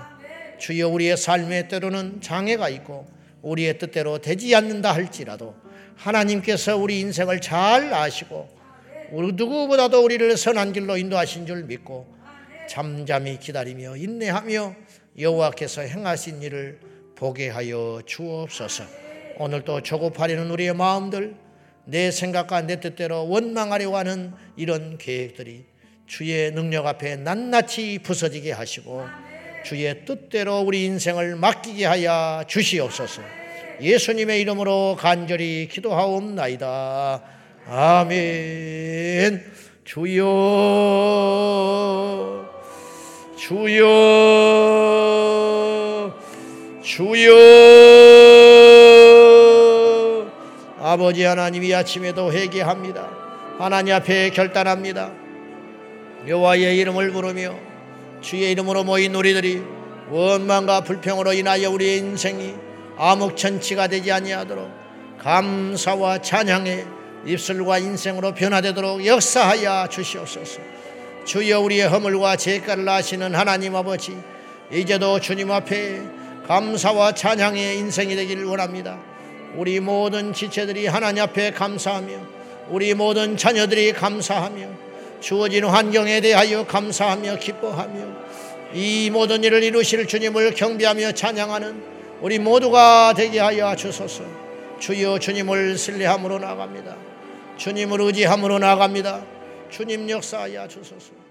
주여 0.59 0.89
우리의 0.89 1.17
삶에 1.17 1.67
때로는 1.67 2.21
장애가 2.21 2.69
있고 2.69 3.07
우리의 3.41 3.77
뜻대로 3.77 4.19
되지 4.19 4.55
않는다 4.55 4.93
할지라도 4.93 5.55
하나님께서 5.95 6.77
우리 6.77 6.99
인생을 6.99 7.41
잘 7.41 7.93
아시고 7.93 8.54
우리 9.15 9.31
누구보다도 9.31 10.03
우리를 10.03 10.35
선한 10.35 10.73
길로 10.73 10.97
인도하신 10.97 11.45
줄 11.45 11.63
믿고 11.63 12.13
잠잠히 12.67 13.39
기다리며 13.39 13.95
인내하며 13.95 14.75
여호와께서 15.17 15.83
행하신 15.83 16.41
일을 16.41 16.79
보게 17.15 17.47
하여 17.47 18.01
주옵소서. 18.05 18.83
오늘도 19.37 19.83
조급하려는 19.83 20.51
우리의 20.51 20.73
마음들 20.73 21.37
내 21.85 22.11
생각과 22.11 22.63
내 22.63 22.81
뜻대로 22.81 23.29
원망하려고 23.29 23.95
하는 23.95 24.33
이런 24.57 24.97
계획들이 24.97 25.63
주의 26.07 26.51
능력 26.51 26.85
앞에 26.85 27.15
낱낱이 27.15 27.99
부서지게 28.03 28.51
하시고 28.51 29.05
주의 29.63 30.05
뜻대로 30.05 30.59
우리 30.59 30.83
인생을 30.83 31.37
맡기게 31.37 31.85
하여 31.85 32.43
주시옵소서. 32.47 33.21
예수님의 33.79 34.41
이름으로 34.41 34.97
간절히 34.99 35.69
기도하옵나이다. 35.71 37.34
아멘. 37.67 39.43
주여, 39.83 40.23
주여, 43.35 43.83
주여. 46.83 47.35
아버지 50.79 51.23
하나님 51.23 51.63
이 51.63 51.73
아침에도 51.73 52.31
회개합니다. 52.31 53.09
하나님 53.57 53.95
앞에 53.95 54.29
결단합니다. 54.29 55.11
여호와의 56.27 56.77
이름을 56.77 57.11
부르며 57.11 57.55
주의 58.21 58.51
이름으로 58.51 58.83
모인 58.83 59.15
우리들이 59.15 59.63
원망과 60.11 60.81
불평으로 60.81 61.33
인하여 61.33 61.71
우리의 61.71 61.97
인생이 61.97 62.53
암흑천치가 62.97 63.87
되지 63.87 64.11
아니하도록 64.11 64.69
감사와 65.17 66.21
찬양의 66.21 66.94
입술과 67.25 67.79
인생으로 67.79 68.33
변화되도록 68.33 69.05
역사하여 69.05 69.87
주시옵소서. 69.89 70.61
주여 71.25 71.59
우리의 71.61 71.87
허물과 71.87 72.35
죄가를 72.35 72.87
아시는 72.87 73.33
하나님 73.33 73.75
아버지 73.75 74.15
이제도 74.71 75.19
주님 75.19 75.51
앞에 75.51 76.01
감사와 76.47 77.13
찬양의 77.13 77.77
인생이 77.79 78.15
되기를 78.15 78.45
원합니다. 78.45 78.99
우리 79.55 79.79
모든 79.79 80.33
지체들이 80.33 80.85
하나님 80.85 81.23
앞에 81.23 81.51
감사하며 81.51 82.35
우리 82.69 82.93
모든 82.93 83.37
자녀들이 83.37 83.93
감사하며 83.93 84.67
주어진 85.19 85.65
환경에 85.65 86.21
대하여 86.21 86.65
감사하며 86.67 87.39
기뻐하며 87.39 88.25
이 88.73 89.09
모든 89.11 89.43
일을 89.43 89.63
이루실 89.63 90.07
주님을 90.07 90.53
경배하며 90.53 91.13
찬양하는 91.13 91.95
우리 92.21 92.37
모두가 92.37 93.13
되게 93.15 93.39
하여 93.39 93.75
주소서. 93.75 94.23
주여 94.79 95.19
주님을 95.19 95.77
신뢰함으로 95.77 96.39
나갑니다. 96.39 97.04
주님을 97.57 98.01
의지함으로 98.01 98.59
나갑니다. 98.59 99.25
주님 99.69 100.09
역사하여 100.09 100.67
주소서. 100.67 101.24